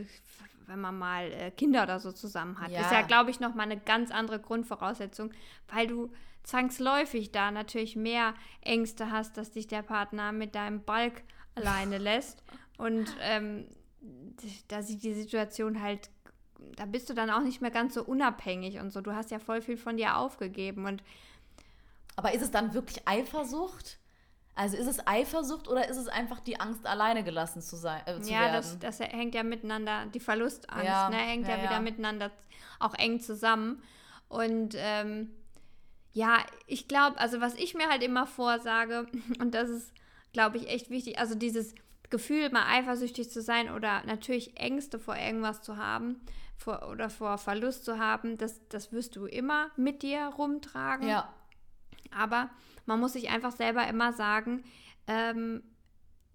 wenn 0.67 0.81
man 0.81 0.99
mal 0.99 1.33
äh, 1.33 1.51
Kinder 1.51 1.83
oder 1.83 1.99
so 1.99 2.13
zusammen 2.13 2.61
hat. 2.61 2.71
Ja. 2.71 2.81
Ist 2.81 2.93
ja, 2.93 3.03
glaube 3.03 3.31
ich, 3.31 3.41
nochmal 3.41 3.67
eine 3.67 3.81
ganz 3.81 4.11
andere 4.11 4.41
Grundvoraussetzung, 4.41 5.33
weil 5.69 5.87
du 5.87 6.13
zwangsläufig 6.43 7.33
da 7.33 7.51
natürlich 7.51 7.97
mehr 7.97 8.35
Ängste 8.61 9.11
hast, 9.11 9.37
dass 9.37 9.51
dich 9.51 9.67
der 9.67 9.83
Partner 9.83 10.33
mit 10.33 10.55
deinem 10.55 10.83
Balk 10.85 11.23
alleine 11.55 11.99
lässt. 11.99 12.43
Und 12.77 13.17
ähm, 13.21 13.67
da 14.69 14.83
sieht 14.83 15.03
die 15.03 15.15
Situation 15.15 15.81
halt, 15.81 16.11
da 16.77 16.87
bist 16.87 17.09
du 17.09 17.15
dann 17.15 17.31
auch 17.31 17.41
nicht 17.41 17.61
mehr 17.61 17.71
ganz 17.71 17.95
so 17.95 18.05
unabhängig 18.05 18.79
und 18.79 18.91
so. 18.91 19.01
Du 19.01 19.15
hast 19.15 19.31
ja 19.31 19.39
voll 19.39 19.63
viel 19.63 19.77
von 19.77 19.97
dir 19.97 20.17
aufgegeben 20.17 20.87
und 20.87 21.03
aber 22.17 22.33
ist 22.33 22.43
es 22.43 22.51
dann 22.51 22.75
wirklich 22.75 23.09
Eifersucht? 23.09 23.99
Also 24.57 24.77
ist 24.77 24.87
es 24.87 25.07
Eifersucht 25.07 25.69
oder 25.69 25.89
ist 25.89 25.97
es 25.97 26.07
einfach 26.07 26.41
die 26.41 26.61
Angst, 26.61 26.87
alleine 26.87 27.25
gelassen 27.25 27.61
zu 27.61 27.77
sein? 27.77 28.03
Äh, 28.07 28.21
zu 28.21 28.33
ja, 28.33 28.41
werden? 28.41 28.55
Das, 28.55 28.79
das 28.79 29.01
hängt 29.01 29.35
ja 29.35 29.43
miteinander, 29.43 30.07
die 30.07 30.21
Verlustangst, 30.21 30.85
ja, 30.85 31.11
ne, 31.11 31.17
hängt 31.17 31.49
ja, 31.49 31.57
ja, 31.57 31.63
wieder 31.65 31.81
miteinander 31.81 32.31
auch 32.79 32.95
eng 32.95 33.21
zusammen. 33.21 33.83
Und 34.29 34.75
ähm, 34.79 35.33
ja, 36.13 36.39
ich 36.67 36.87
glaube, 36.87 37.19
also 37.19 37.41
was 37.41 37.55
ich 37.55 37.75
mir 37.75 37.89
halt 37.89 38.03
immer 38.03 38.27
vorsage, 38.27 39.07
und 39.41 39.55
das 39.55 39.69
ist, 39.69 39.93
glaube 40.33 40.59
ich, 40.59 40.69
echt 40.69 40.89
wichtig, 40.91 41.19
also 41.19 41.35
dieses 41.35 41.75
Gefühl, 42.11 42.51
mal 42.51 42.67
eifersüchtig 42.69 43.31
zu 43.31 43.43
sein 43.43 43.71
oder 43.71 44.05
natürlich 44.05 44.57
Ängste 44.57 45.01
vor 45.01 45.17
irgendwas 45.17 45.63
zu 45.63 45.77
haben 45.77 46.21
vor, 46.57 46.89
oder 46.91 47.11
vor 47.11 47.39
Verlust 47.39 47.85
zu 47.85 47.99
haben, 47.99 48.39
das, 48.39 48.61
das 48.69 48.93
wirst 48.93 49.17
du 49.17 49.27
immer 49.27 49.71
mit 49.77 50.03
dir 50.03 50.33
rumtragen. 50.39 51.09
Ja. 51.09 51.33
Aber 52.17 52.51
man 52.87 53.01
muss 53.01 53.15
sich 53.15 53.31
einfach 53.31 53.53
selber 53.53 53.87
immer 53.89 54.13
sagen, 54.13 54.65
ähm, 55.07 55.63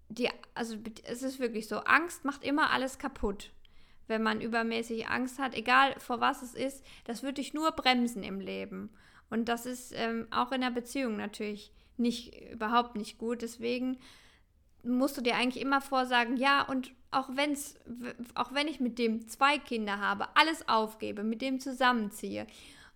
die, 0.08 0.28
also 0.54 0.76
es 1.04 1.22
ist 1.22 1.38
wirklich 1.38 1.68
so, 1.68 1.78
Angst 1.78 2.24
macht 2.24 2.44
immer 2.44 2.70
alles 2.70 2.98
kaputt. 2.98 3.52
Wenn 4.08 4.22
man 4.22 4.40
übermäßig 4.40 5.08
Angst 5.08 5.38
hat, 5.38 5.54
egal 5.54 5.94
vor 6.00 6.20
was 6.20 6.42
es 6.42 6.54
ist, 6.54 6.84
das 7.04 7.22
wird 7.22 7.38
dich 7.38 7.54
nur 7.54 7.70
bremsen 7.72 8.24
im 8.24 8.40
Leben. 8.40 8.90
Und 9.30 9.48
das 9.48 9.66
ist 9.66 9.92
ähm, 9.94 10.26
auch 10.32 10.50
in 10.50 10.62
der 10.62 10.70
Beziehung 10.70 11.16
natürlich 11.16 11.72
nicht, 11.96 12.34
überhaupt 12.50 12.96
nicht 12.96 13.18
gut. 13.18 13.42
Deswegen 13.42 13.98
musst 14.82 15.16
du 15.16 15.20
dir 15.20 15.36
eigentlich 15.36 15.62
immer 15.62 15.80
vorsagen, 15.80 16.36
ja, 16.36 16.62
und 16.62 16.92
auch 17.12 17.28
wenn's, 17.34 17.76
auch 18.34 18.52
wenn 18.52 18.66
ich 18.66 18.80
mit 18.80 18.98
dem 18.98 19.28
zwei 19.28 19.58
Kinder 19.58 20.00
habe, 20.00 20.28
alles 20.34 20.68
aufgebe, 20.68 21.22
mit 21.22 21.42
dem 21.42 21.60
zusammenziehe 21.60 22.46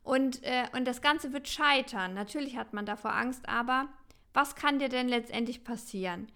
und, 0.04 0.42
äh, 0.44 0.66
und 0.76 0.86
das 0.86 1.02
Ganze 1.02 1.32
wird 1.32 1.48
scheitern. 1.48 2.14
Natürlich 2.14 2.56
hat 2.56 2.72
man 2.72 2.86
davor 2.86 3.14
Angst, 3.14 3.48
aber 3.48 3.88
was 4.34 4.54
kann 4.54 4.78
dir 4.78 4.88
denn 4.88 5.08
letztendlich 5.08 5.64
passieren? 5.64 6.28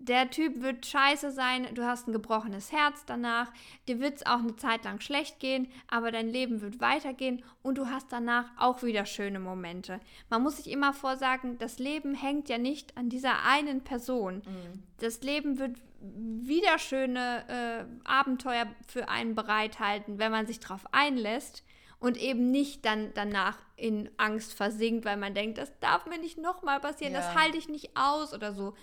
Der 0.00 0.30
Typ 0.30 0.62
wird 0.62 0.86
scheiße 0.86 1.32
sein, 1.32 1.74
du 1.74 1.84
hast 1.84 2.06
ein 2.06 2.12
gebrochenes 2.12 2.70
Herz 2.70 3.04
danach, 3.04 3.52
dir 3.88 3.98
wird 3.98 4.16
es 4.16 4.26
auch 4.26 4.38
eine 4.38 4.54
Zeit 4.54 4.84
lang 4.84 5.00
schlecht 5.00 5.40
gehen, 5.40 5.68
aber 5.88 6.12
dein 6.12 6.28
Leben 6.28 6.60
wird 6.60 6.80
weitergehen 6.80 7.42
und 7.62 7.78
du 7.78 7.86
hast 7.86 8.12
danach 8.12 8.46
auch 8.56 8.84
wieder 8.84 9.06
schöne 9.06 9.40
Momente. 9.40 10.00
Man 10.30 10.42
muss 10.42 10.58
sich 10.58 10.70
immer 10.70 10.92
vorsagen, 10.92 11.58
das 11.58 11.80
Leben 11.80 12.14
hängt 12.14 12.48
ja 12.48 12.58
nicht 12.58 12.96
an 12.96 13.08
dieser 13.08 13.44
einen 13.44 13.82
Person. 13.82 14.36
Mhm. 14.36 14.82
Das 14.98 15.22
Leben 15.22 15.58
wird 15.58 15.76
wieder 16.00 16.78
schöne 16.78 17.44
äh, 17.48 18.08
Abenteuer 18.08 18.66
für 18.86 19.08
einen 19.08 19.34
bereithalten, 19.34 20.20
wenn 20.20 20.30
man 20.30 20.46
sich 20.46 20.60
darauf 20.60 20.86
einlässt 20.92 21.64
und 22.00 22.16
eben 22.16 22.50
nicht 22.50 22.84
dann 22.84 23.12
danach 23.14 23.58
in 23.76 24.10
Angst 24.16 24.54
versinkt, 24.54 25.04
weil 25.04 25.16
man 25.16 25.34
denkt, 25.34 25.58
das 25.58 25.72
darf 25.80 26.06
mir 26.06 26.18
nicht 26.18 26.38
nochmal 26.38 26.80
passieren, 26.80 27.12
ja. 27.12 27.20
das 27.20 27.34
halte 27.34 27.58
ich 27.58 27.68
nicht 27.68 27.96
aus 27.96 28.32
oder 28.32 28.52
so. 28.52 28.74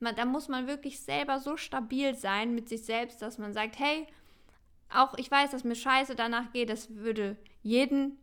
Man, 0.00 0.16
da 0.16 0.24
muss 0.24 0.48
man 0.48 0.66
wirklich 0.66 1.00
selber 1.00 1.38
so 1.38 1.56
stabil 1.56 2.14
sein 2.14 2.54
mit 2.54 2.68
sich 2.68 2.84
selbst, 2.84 3.22
dass 3.22 3.38
man 3.38 3.52
sagt, 3.52 3.78
hey, 3.78 4.06
auch 4.92 5.14
ich 5.16 5.30
weiß, 5.30 5.52
dass 5.52 5.64
mir 5.64 5.76
scheiße 5.76 6.14
danach 6.14 6.52
geht, 6.52 6.68
das 6.68 6.94
würde 6.94 7.36
jeden 7.62 8.18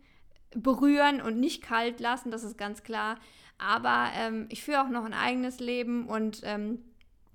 berühren 0.54 1.22
und 1.22 1.40
nicht 1.40 1.62
kalt 1.62 2.00
lassen, 2.00 2.32
das 2.32 2.44
ist 2.44 2.58
ganz 2.58 2.84
klar. 2.84 3.18
Aber 3.58 4.10
ähm, 4.16 4.48
ich 4.50 4.64
führe 4.64 4.82
auch 4.82 4.90
noch 4.90 5.06
ein 5.06 5.14
eigenes 5.14 5.60
Leben 5.60 6.08
und 6.08 6.42
ähm, 6.44 6.84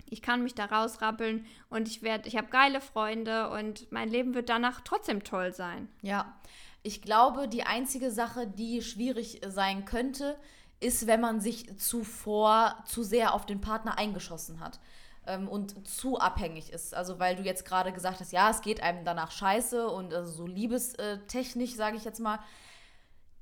ich 0.09 0.23
kann 0.23 0.43
mich 0.43 0.55
da 0.55 0.67
rausrappeln 0.67 1.47
und 1.69 1.89
ich 1.89 2.03
werde, 2.03 2.29
ich 2.29 2.37
habe 2.37 2.49
geile 2.49 2.81
Freunde 2.81 3.51
und 3.51 3.91
mein 3.91 4.09
Leben 4.09 4.35
wird 4.35 4.49
danach 4.49 4.81
trotzdem 4.83 5.25
toll 5.25 5.53
sein. 5.53 5.89
Ja, 6.03 6.37
ich 6.87 7.03
glaube, 7.03 7.49
die 7.49 7.65
einzige 7.65 8.13
Sache, 8.13 8.47
die 8.47 8.81
schwierig 8.81 9.41
sein 9.49 9.85
könnte, 9.85 10.39
ist, 10.79 11.09
wenn 11.09 11.21
man 11.21 11.41
sich 11.41 11.79
zuvor 11.79 12.77
zu 12.87 13.03
sehr 13.03 13.35
auf 13.35 13.45
den 13.45 13.61
Partner 13.61 13.99
eingeschossen 13.99 14.61
hat 14.61 14.79
ähm, 15.27 15.49
und 15.49 15.89
zu 15.89 16.19
abhängig 16.19 16.73
ist. 16.73 16.95
Also 16.95 17.19
weil 17.19 17.35
du 17.35 17.43
jetzt 17.43 17.65
gerade 17.65 17.93
gesagt 17.93 18.21
hast, 18.21 18.33
ja, 18.33 18.51
es 18.51 18.61
geht 18.61 18.83
einem 18.83 19.05
danach 19.05 19.33
scheiße 19.33 19.89
und 19.89 20.15
also 20.15 20.31
so 20.31 20.47
liebestechnisch, 20.47 21.75
sage 21.75 21.97
ich 21.97 22.05
jetzt 22.05 22.21
mal. 22.21 22.39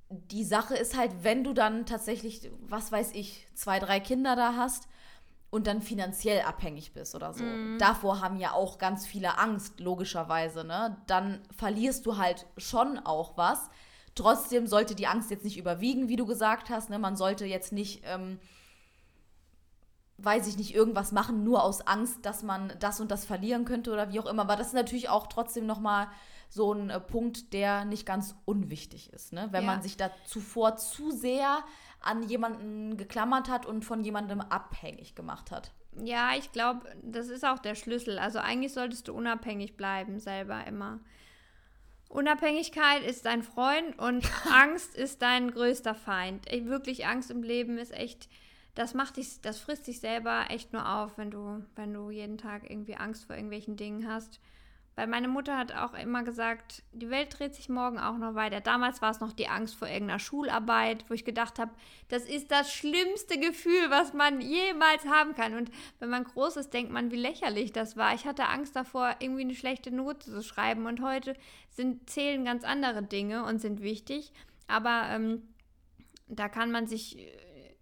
Die 0.08 0.44
Sache 0.44 0.74
ist 0.76 0.96
halt, 0.96 1.12
wenn 1.22 1.44
du 1.44 1.52
dann 1.52 1.84
tatsächlich, 1.84 2.50
was 2.60 2.92
weiß 2.92 3.12
ich, 3.12 3.46
zwei, 3.54 3.78
drei 3.78 4.00
Kinder 4.00 4.36
da 4.36 4.54
hast, 4.56 4.88
und 5.54 5.68
dann 5.68 5.82
finanziell 5.82 6.40
abhängig 6.40 6.94
bist 6.94 7.14
oder 7.14 7.32
so. 7.32 7.44
Mhm. 7.44 7.78
Davor 7.78 8.20
haben 8.20 8.38
ja 8.38 8.54
auch 8.54 8.76
ganz 8.76 9.06
viele 9.06 9.38
Angst, 9.38 9.78
logischerweise, 9.78 10.64
ne? 10.64 10.96
Dann 11.06 11.42
verlierst 11.56 12.06
du 12.06 12.16
halt 12.16 12.46
schon 12.56 12.98
auch 12.98 13.36
was. 13.36 13.70
Trotzdem 14.16 14.66
sollte 14.66 14.96
die 14.96 15.06
Angst 15.06 15.30
jetzt 15.30 15.44
nicht 15.44 15.56
überwiegen, 15.56 16.08
wie 16.08 16.16
du 16.16 16.26
gesagt 16.26 16.70
hast. 16.70 16.90
Ne? 16.90 16.98
Man 16.98 17.16
sollte 17.16 17.44
jetzt 17.44 17.70
nicht, 17.70 18.02
ähm, 18.04 18.40
weiß 20.18 20.48
ich 20.48 20.56
nicht, 20.56 20.74
irgendwas 20.74 21.12
machen, 21.12 21.44
nur 21.44 21.62
aus 21.62 21.86
Angst, 21.86 22.26
dass 22.26 22.42
man 22.42 22.72
das 22.80 22.98
und 22.98 23.12
das 23.12 23.24
verlieren 23.24 23.64
könnte 23.64 23.92
oder 23.92 24.12
wie 24.12 24.18
auch 24.18 24.26
immer. 24.26 24.42
Aber 24.42 24.56
das 24.56 24.68
ist 24.68 24.74
natürlich 24.74 25.08
auch 25.08 25.28
trotzdem 25.28 25.66
nochmal 25.66 26.08
so 26.48 26.72
ein 26.72 26.90
äh, 26.90 26.98
Punkt, 26.98 27.52
der 27.52 27.84
nicht 27.84 28.06
ganz 28.06 28.34
unwichtig 28.44 29.12
ist. 29.12 29.32
Ne? 29.32 29.46
Wenn 29.52 29.64
ja. 29.64 29.70
man 29.70 29.82
sich 29.82 29.96
da 29.96 30.10
zuvor 30.26 30.76
zu 30.76 31.12
sehr 31.12 31.62
an 32.04 32.22
jemanden 32.22 32.96
geklammert 32.96 33.48
hat 33.48 33.66
und 33.66 33.84
von 33.84 34.02
jemandem 34.02 34.40
abhängig 34.40 35.14
gemacht 35.14 35.50
hat. 35.50 35.72
Ja, 36.02 36.32
ich 36.36 36.52
glaube, 36.52 36.86
das 37.02 37.28
ist 37.28 37.44
auch 37.44 37.58
der 37.58 37.74
Schlüssel. 37.74 38.18
Also 38.18 38.38
eigentlich 38.38 38.72
solltest 38.72 39.08
du 39.08 39.14
unabhängig 39.14 39.76
bleiben, 39.76 40.18
selber 40.18 40.66
immer. 40.66 41.00
Unabhängigkeit 42.08 43.02
ist 43.02 43.26
dein 43.26 43.42
Freund 43.42 43.98
und 43.98 44.30
Angst 44.52 44.94
ist 44.96 45.22
dein 45.22 45.50
größter 45.50 45.94
Feind. 45.94 46.46
Wirklich 46.50 47.06
Angst 47.06 47.30
im 47.30 47.42
Leben 47.42 47.78
ist 47.78 47.92
echt, 47.92 48.28
das 48.74 48.94
macht 48.94 49.16
dich, 49.16 49.40
das 49.40 49.58
frisst 49.58 49.86
dich 49.86 50.00
selber 50.00 50.46
echt 50.48 50.72
nur 50.72 50.88
auf, 50.88 51.16
wenn 51.16 51.30
du, 51.30 51.64
wenn 51.76 51.92
du 51.92 52.10
jeden 52.10 52.38
Tag 52.38 52.68
irgendwie 52.68 52.96
Angst 52.96 53.24
vor 53.24 53.36
irgendwelchen 53.36 53.76
Dingen 53.76 54.08
hast. 54.08 54.40
Weil 54.96 55.08
meine 55.08 55.26
Mutter 55.26 55.58
hat 55.58 55.74
auch 55.74 55.94
immer 55.94 56.22
gesagt, 56.22 56.82
die 56.92 57.10
Welt 57.10 57.36
dreht 57.38 57.54
sich 57.54 57.68
morgen 57.68 57.98
auch 57.98 58.16
noch 58.16 58.34
weiter. 58.34 58.60
Damals 58.60 59.02
war 59.02 59.10
es 59.10 59.20
noch 59.20 59.32
die 59.32 59.48
Angst 59.48 59.74
vor 59.74 59.88
irgendeiner 59.88 60.20
Schularbeit, 60.20 61.04
wo 61.08 61.14
ich 61.14 61.24
gedacht 61.24 61.58
habe, 61.58 61.72
das 62.08 62.24
ist 62.24 62.52
das 62.52 62.72
schlimmste 62.72 63.38
Gefühl, 63.38 63.90
was 63.90 64.12
man 64.12 64.40
jemals 64.40 65.04
haben 65.06 65.34
kann. 65.34 65.54
Und 65.54 65.70
wenn 65.98 66.10
man 66.10 66.24
groß 66.24 66.56
ist, 66.58 66.72
denkt 66.72 66.92
man, 66.92 67.10
wie 67.10 67.16
lächerlich 67.16 67.72
das 67.72 67.96
war. 67.96 68.14
Ich 68.14 68.24
hatte 68.24 68.46
Angst 68.46 68.76
davor, 68.76 69.16
irgendwie 69.18 69.42
eine 69.42 69.54
schlechte 69.54 69.90
Note 69.90 70.30
zu 70.30 70.42
schreiben. 70.42 70.86
Und 70.86 71.02
heute 71.02 71.34
sind, 71.70 72.08
zählen 72.08 72.44
ganz 72.44 72.62
andere 72.62 73.02
Dinge 73.02 73.44
und 73.44 73.60
sind 73.60 73.82
wichtig. 73.82 74.32
Aber 74.68 75.06
ähm, 75.10 75.42
da 76.28 76.48
kann 76.48 76.70
man 76.70 76.86
sich 76.86 77.18
äh, 77.18 77.30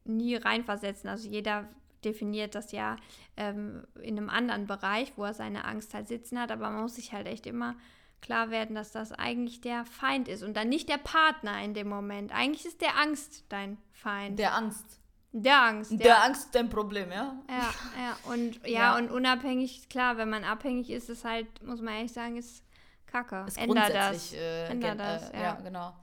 nie 0.04 0.36
reinversetzen. 0.36 1.10
Also 1.10 1.28
jeder 1.28 1.68
definiert 2.04 2.54
das 2.54 2.72
ja 2.72 2.96
ähm, 3.36 3.86
in 4.00 4.18
einem 4.18 4.28
anderen 4.28 4.66
Bereich, 4.66 5.12
wo 5.16 5.24
er 5.24 5.34
seine 5.34 5.64
Angst 5.64 5.94
halt 5.94 6.08
sitzen 6.08 6.38
hat, 6.38 6.50
aber 6.50 6.70
man 6.70 6.82
muss 6.82 6.96
sich 6.96 7.12
halt 7.12 7.26
echt 7.26 7.46
immer 7.46 7.76
klar 8.20 8.50
werden, 8.50 8.74
dass 8.74 8.92
das 8.92 9.12
eigentlich 9.12 9.60
der 9.60 9.84
Feind 9.84 10.28
ist 10.28 10.42
und 10.42 10.54
dann 10.56 10.68
nicht 10.68 10.88
der 10.88 10.98
Partner 10.98 11.62
in 11.62 11.74
dem 11.74 11.88
Moment. 11.88 12.32
Eigentlich 12.32 12.64
ist 12.64 12.80
der 12.80 12.96
Angst 12.98 13.44
dein 13.48 13.78
Feind. 13.92 14.38
Der 14.38 14.54
Angst. 14.54 15.00
Der 15.32 15.62
Angst. 15.62 15.90
Der, 15.92 15.98
der 15.98 16.24
Angst 16.24 16.54
dein 16.54 16.68
Problem, 16.68 17.10
ja? 17.10 17.36
Ja, 17.48 17.74
ja. 17.98 18.32
Und 18.32 18.60
ja, 18.66 18.70
ja, 18.70 18.96
und 18.96 19.10
unabhängig, 19.10 19.88
klar, 19.88 20.18
wenn 20.18 20.30
man 20.30 20.44
abhängig 20.44 20.90
ist, 20.90 21.08
ist 21.08 21.24
halt, 21.24 21.46
muss 21.64 21.80
man 21.80 21.94
ehrlich 21.94 22.12
sagen, 22.12 22.36
ist 22.36 22.62
Kacke. 23.06 23.44
Ist 23.46 23.58
Änder 23.58 23.88
das. 23.88 24.32
Äh, 24.32 24.66
Änder 24.66 24.94
das, 24.94 25.30
äh, 25.30 25.36
ja. 25.36 25.42
ja. 25.42 25.54
genau. 25.54 25.94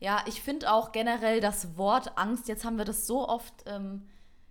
Ja, 0.00 0.22
ich 0.26 0.40
finde 0.40 0.72
auch 0.72 0.92
generell 0.92 1.40
das 1.40 1.76
Wort 1.76 2.16
Angst, 2.16 2.46
jetzt 2.46 2.64
haben 2.64 2.78
wir 2.78 2.84
das 2.84 3.06
so 3.06 3.28
oft 3.28 3.52
ähm, 3.66 4.08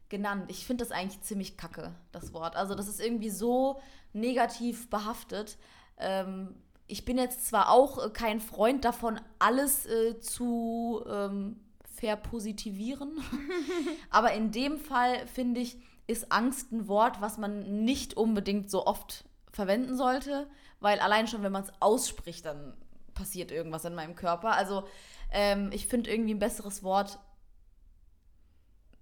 genannt. 0.10 0.46
Ich 0.50 0.66
finde 0.66 0.84
das 0.84 0.92
eigentlich 0.92 1.22
ziemlich 1.22 1.58
kacke, 1.58 1.94
das 2.12 2.34
Wort. 2.34 2.56
Also 2.56 2.76
das 2.76 2.88
ist 2.88 3.00
irgendwie 3.00 3.30
so 3.30 3.82
negativ 4.14 4.90
behaftet. 4.90 5.58
Ähm, 5.98 6.56
ich 6.88 7.06
bin 7.06 7.18
jetzt 7.18 7.48
zwar 7.48 7.70
auch 7.70 8.04
äh, 8.04 8.10
kein 8.10 8.40
Freund 8.40 8.86
davon, 8.86 9.20
alles 9.40 9.86
äh, 9.86 10.20
zu 10.20 11.04
ähm, 11.08 11.60
verpositivieren, 11.96 13.18
aber 14.10 14.34
in 14.34 14.52
dem 14.52 14.78
Fall 14.78 15.28
finde 15.28 15.62
ich, 15.62 15.78
ist 16.06 16.32
Angst 16.32 16.72
ein 16.72 16.88
Wort, 16.88 17.20
was 17.20 17.38
man 17.38 17.84
nicht 17.84 18.16
unbedingt 18.16 18.72
so 18.72 18.86
oft 18.86 19.26
verwenden 19.52 19.98
sollte, 19.98 20.48
weil 20.80 21.00
allein 21.00 21.28
schon, 21.28 21.44
wenn 21.44 21.52
man 21.52 21.64
es 21.64 21.74
ausspricht, 21.82 22.46
dann 22.46 22.74
passiert 23.14 23.52
irgendwas 23.52 23.84
in 23.84 23.96
meinem 23.96 24.16
Körper. 24.16 24.52
Also 24.52 24.84
ähm, 25.32 25.72
ich 25.74 25.88
finde 25.88 26.12
irgendwie 26.12 26.36
ein 26.36 26.40
besseres 26.40 26.84
Wort 26.84 27.20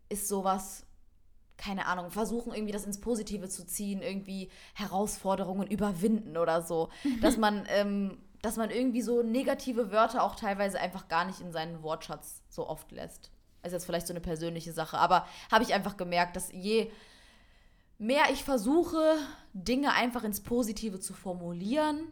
ist 0.07 0.27
sowas 0.27 0.84
keine 1.57 1.85
Ahnung, 1.85 2.11
versuchen 2.11 2.53
irgendwie 2.53 2.73
das 2.73 2.85
ins 2.85 2.99
Positive 2.99 3.49
zu 3.49 3.65
ziehen, 3.65 4.01
irgendwie 4.01 4.49
Herausforderungen 4.73 5.67
überwinden 5.67 6.37
oder 6.37 6.61
so. 6.61 6.89
Dass 7.21 7.37
man, 7.37 7.65
ähm, 7.69 8.17
dass 8.41 8.57
man 8.57 8.69
irgendwie 8.69 9.01
so 9.01 9.23
negative 9.23 9.91
Wörter 9.91 10.23
auch 10.23 10.35
teilweise 10.35 10.79
einfach 10.79 11.07
gar 11.07 11.25
nicht 11.25 11.41
in 11.41 11.51
seinen 11.51 11.81
Wortschatz 11.81 12.41
so 12.49 12.67
oft 12.67 12.91
lässt. 12.91 13.31
Ist 13.63 13.71
jetzt 13.71 13.85
vielleicht 13.85 14.07
so 14.07 14.13
eine 14.13 14.21
persönliche 14.21 14.73
Sache, 14.73 14.97
aber 14.97 15.25
habe 15.51 15.63
ich 15.63 15.73
einfach 15.73 15.97
gemerkt, 15.97 16.35
dass 16.35 16.51
je 16.51 16.91
mehr 17.97 18.25
ich 18.31 18.43
versuche, 18.43 19.15
Dinge 19.53 19.93
einfach 19.93 20.23
ins 20.23 20.41
Positive 20.41 20.99
zu 20.99 21.13
formulieren, 21.13 22.07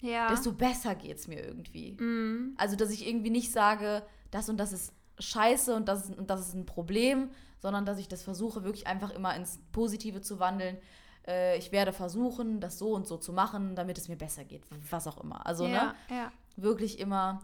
ja. 0.00 0.30
desto 0.30 0.52
besser 0.52 0.94
geht 0.94 1.18
es 1.18 1.28
mir 1.28 1.44
irgendwie. 1.44 1.92
Mm. 2.00 2.54
Also, 2.56 2.76
dass 2.76 2.90
ich 2.90 3.06
irgendwie 3.06 3.30
nicht 3.30 3.52
sage, 3.52 4.02
das 4.30 4.48
und 4.48 4.58
das 4.58 4.72
ist 4.72 4.92
scheiße 5.18 5.74
und 5.74 5.88
das, 5.88 6.10
und 6.10 6.30
das 6.30 6.40
ist 6.40 6.54
ein 6.54 6.66
Problem, 6.66 7.30
sondern 7.58 7.84
dass 7.84 7.98
ich 7.98 8.08
das 8.08 8.22
versuche, 8.22 8.64
wirklich 8.64 8.86
einfach 8.86 9.10
immer 9.10 9.34
ins 9.34 9.60
Positive 9.72 10.20
zu 10.20 10.38
wandeln. 10.38 10.78
Äh, 11.26 11.58
ich 11.58 11.72
werde 11.72 11.92
versuchen, 11.92 12.60
das 12.60 12.78
so 12.78 12.94
und 12.94 13.06
so 13.06 13.16
zu 13.16 13.32
machen, 13.32 13.74
damit 13.76 13.98
es 13.98 14.08
mir 14.08 14.16
besser 14.16 14.44
geht, 14.44 14.62
was 14.90 15.06
auch 15.06 15.18
immer. 15.18 15.46
Also, 15.46 15.66
ja, 15.66 15.84
ne? 15.84 15.94
Ja. 16.10 16.32
Wirklich 16.56 16.98
immer 16.98 17.42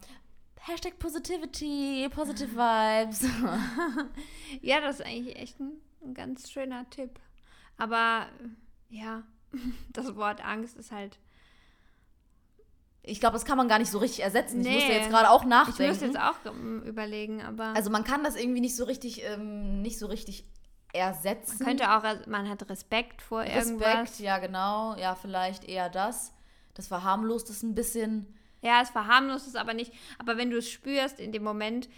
Hashtag 0.66 0.98
Positivity, 0.98 2.09
Positive 2.09 2.53
Vibes. 2.53 3.22
ja, 4.62 4.81
das 4.81 5.00
ist 5.00 5.07
eigentlich 5.07 5.37
echt 5.37 5.61
ein, 5.61 5.72
ein 6.03 6.14
ganz 6.14 6.50
schöner 6.50 6.88
Tipp. 6.88 7.20
Aber 7.77 8.29
ja, 8.88 9.24
das 9.92 10.16
Wort 10.16 10.42
Angst 10.42 10.77
ist 10.79 10.90
halt 10.90 11.18
ich 13.06 13.20
glaube, 13.20 13.34
das 13.34 13.44
kann 13.44 13.58
man 13.58 13.68
gar 13.68 13.78
nicht 13.78 13.90
so 13.90 13.98
richtig 13.98 14.22
ersetzen. 14.22 14.60
Nee. 14.60 14.68
Ich 14.68 14.74
musste 14.74 14.92
jetzt 14.92 15.10
gerade 15.10 15.30
auch 15.30 15.44
nachdenken. 15.44 15.82
Ich 15.82 15.88
müsste 15.88 16.06
jetzt 16.06 16.18
auch 16.18 16.36
überlegen, 16.84 17.42
aber. 17.42 17.74
Also 17.74 17.90
man 17.90 18.04
kann 18.04 18.24
das 18.24 18.36
irgendwie 18.36 18.60
nicht 18.60 18.76
so 18.76 18.84
richtig, 18.84 19.22
ähm, 19.24 19.82
nicht 19.82 19.98
so 19.98 20.06
richtig 20.06 20.46
ersetzen. 20.92 21.56
Man 21.58 21.68
könnte 21.68 21.90
auch, 21.90 22.26
man 22.26 22.48
hat 22.48 22.68
Respekt 22.70 23.20
vor 23.20 23.40
Respekt, 23.40 23.66
irgendwas. 23.66 23.88
Respekt, 23.88 24.20
ja 24.20 24.38
genau, 24.38 24.96
ja 24.96 25.14
vielleicht 25.14 25.64
eher 25.64 25.90
das. 25.90 26.32
Das 26.74 26.86
verharmlost 26.86 27.50
es 27.50 27.62
ein 27.62 27.74
bisschen. 27.74 28.38
Ja, 28.62 28.80
es 28.82 28.90
verharmlost 28.90 29.46
es 29.46 29.56
aber 29.56 29.74
nicht. 29.74 29.92
Aber 30.18 30.38
wenn 30.38 30.50
du 30.50 30.56
es 30.56 30.70
spürst 30.70 31.20
in 31.20 31.32
dem 31.32 31.44
Moment, 31.44 31.88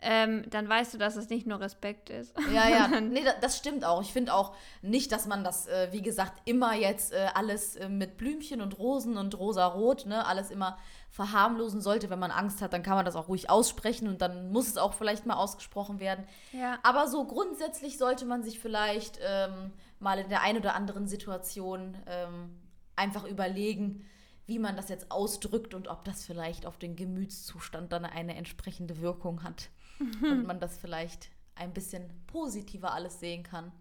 ähm, 0.00 0.44
dann 0.50 0.68
weißt 0.68 0.92
du, 0.92 0.98
dass 0.98 1.16
es 1.16 1.30
nicht 1.30 1.46
nur 1.46 1.60
Respekt 1.60 2.10
ist. 2.10 2.34
Ja, 2.52 2.68
ja, 2.68 2.88
nee, 3.00 3.24
das 3.40 3.56
stimmt 3.56 3.84
auch. 3.84 4.02
Ich 4.02 4.12
finde 4.12 4.34
auch 4.34 4.54
nicht, 4.82 5.10
dass 5.10 5.26
man 5.26 5.42
das, 5.42 5.66
äh, 5.68 5.88
wie 5.90 6.02
gesagt, 6.02 6.42
immer 6.44 6.74
jetzt 6.74 7.12
äh, 7.12 7.28
alles 7.34 7.76
äh, 7.76 7.88
mit 7.88 8.18
Blümchen 8.18 8.60
und 8.60 8.78
Rosen 8.78 9.16
und 9.16 9.38
rosa-rot, 9.38 10.04
ne, 10.04 10.26
alles 10.26 10.50
immer 10.50 10.76
verharmlosen 11.10 11.80
sollte. 11.80 12.10
Wenn 12.10 12.18
man 12.18 12.30
Angst 12.30 12.60
hat, 12.60 12.74
dann 12.74 12.82
kann 12.82 12.96
man 12.96 13.06
das 13.06 13.16
auch 13.16 13.28
ruhig 13.28 13.48
aussprechen 13.48 14.06
und 14.06 14.20
dann 14.20 14.52
muss 14.52 14.68
es 14.68 14.76
auch 14.76 14.92
vielleicht 14.92 15.24
mal 15.24 15.36
ausgesprochen 15.36 15.98
werden. 15.98 16.26
Ja. 16.52 16.78
Aber 16.82 17.08
so 17.08 17.24
grundsätzlich 17.24 17.96
sollte 17.96 18.26
man 18.26 18.42
sich 18.42 18.60
vielleicht 18.60 19.18
ähm, 19.26 19.72
mal 19.98 20.18
in 20.18 20.28
der 20.28 20.42
einen 20.42 20.58
oder 20.58 20.74
anderen 20.74 21.08
Situation 21.08 21.96
ähm, 22.06 22.50
einfach 22.96 23.24
überlegen, 23.24 24.04
wie 24.44 24.58
man 24.58 24.76
das 24.76 24.90
jetzt 24.90 25.10
ausdrückt 25.10 25.72
und 25.72 25.88
ob 25.88 26.04
das 26.04 26.24
vielleicht 26.24 26.66
auf 26.66 26.76
den 26.76 26.96
Gemütszustand 26.96 27.92
dann 27.92 28.04
eine 28.04 28.36
entsprechende 28.36 29.00
Wirkung 29.00 29.42
hat 29.42 29.70
und 29.98 30.46
man 30.46 30.60
das 30.60 30.78
vielleicht 30.78 31.30
ein 31.54 31.72
bisschen 31.72 32.08
positiver 32.26 32.92
alles 32.92 33.20
sehen 33.20 33.42
kann. 33.42 33.72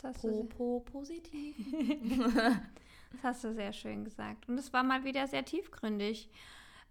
Das 0.00 0.18
po, 0.18 0.44
po, 0.44 0.80
positiv. 0.80 1.56
das 3.12 3.22
hast 3.22 3.44
du 3.44 3.54
sehr 3.54 3.72
schön 3.72 4.04
gesagt. 4.04 4.48
Und 4.48 4.58
es 4.58 4.72
war 4.72 4.82
mal 4.82 5.04
wieder 5.04 5.26
sehr 5.26 5.44
tiefgründig 5.44 6.30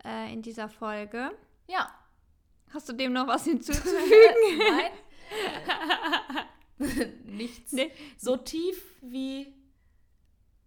äh, 0.06 0.32
in 0.32 0.41
dieser 0.41 0.69
Folge. 0.69 1.32
Ja. 1.67 1.89
Hast 2.69 2.88
du 2.88 2.93
dem 2.93 3.13
noch 3.13 3.28
was 3.28 3.43
hinzuzufügen? 3.45 4.58
Nein. 4.58 4.91
Nichts. 7.26 7.74
Nee. 7.74 7.91
So 8.17 8.38
tief 8.38 8.95
wie 9.02 9.54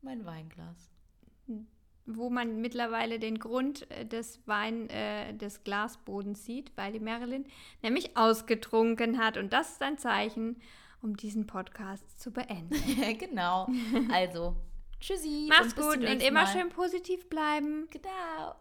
mein 0.02 0.24
Weinglas 0.24 0.90
wo 2.07 2.31
man 2.31 2.61
mittlerweile 2.61 3.19
den 3.19 3.38
Grund 3.38 3.90
äh, 3.90 4.05
des 4.05 4.40
Wein 4.47 4.88
äh, 4.90 5.35
des 5.35 5.64
Glasbodens 5.64 6.45
sieht, 6.45 6.73
weil 6.77 6.93
die 6.93 7.01
Marilyn 7.01 7.47
nämlich 7.83 8.17
ausgetrunken 8.17 9.19
hat. 9.19 9.37
Und 9.37 9.53
das 9.53 9.73
ist 9.73 9.83
ein 9.83 9.99
Zeichen, 9.99 10.61
um 11.03 11.17
diesen 11.17 11.47
Podcast 11.47 12.21
zu 12.21 12.31
beenden. 12.31 12.75
genau. 13.19 13.69
Also, 14.12 14.57
tschüssi. 15.01 15.47
Mach's 15.49 15.75
und 15.75 15.77
gut 15.77 15.97
und 15.97 16.23
immer 16.23 16.45
Mal. 16.45 16.47
schön 16.47 16.69
positiv 16.69 17.29
bleiben. 17.29 17.88
Genau. 17.90 18.55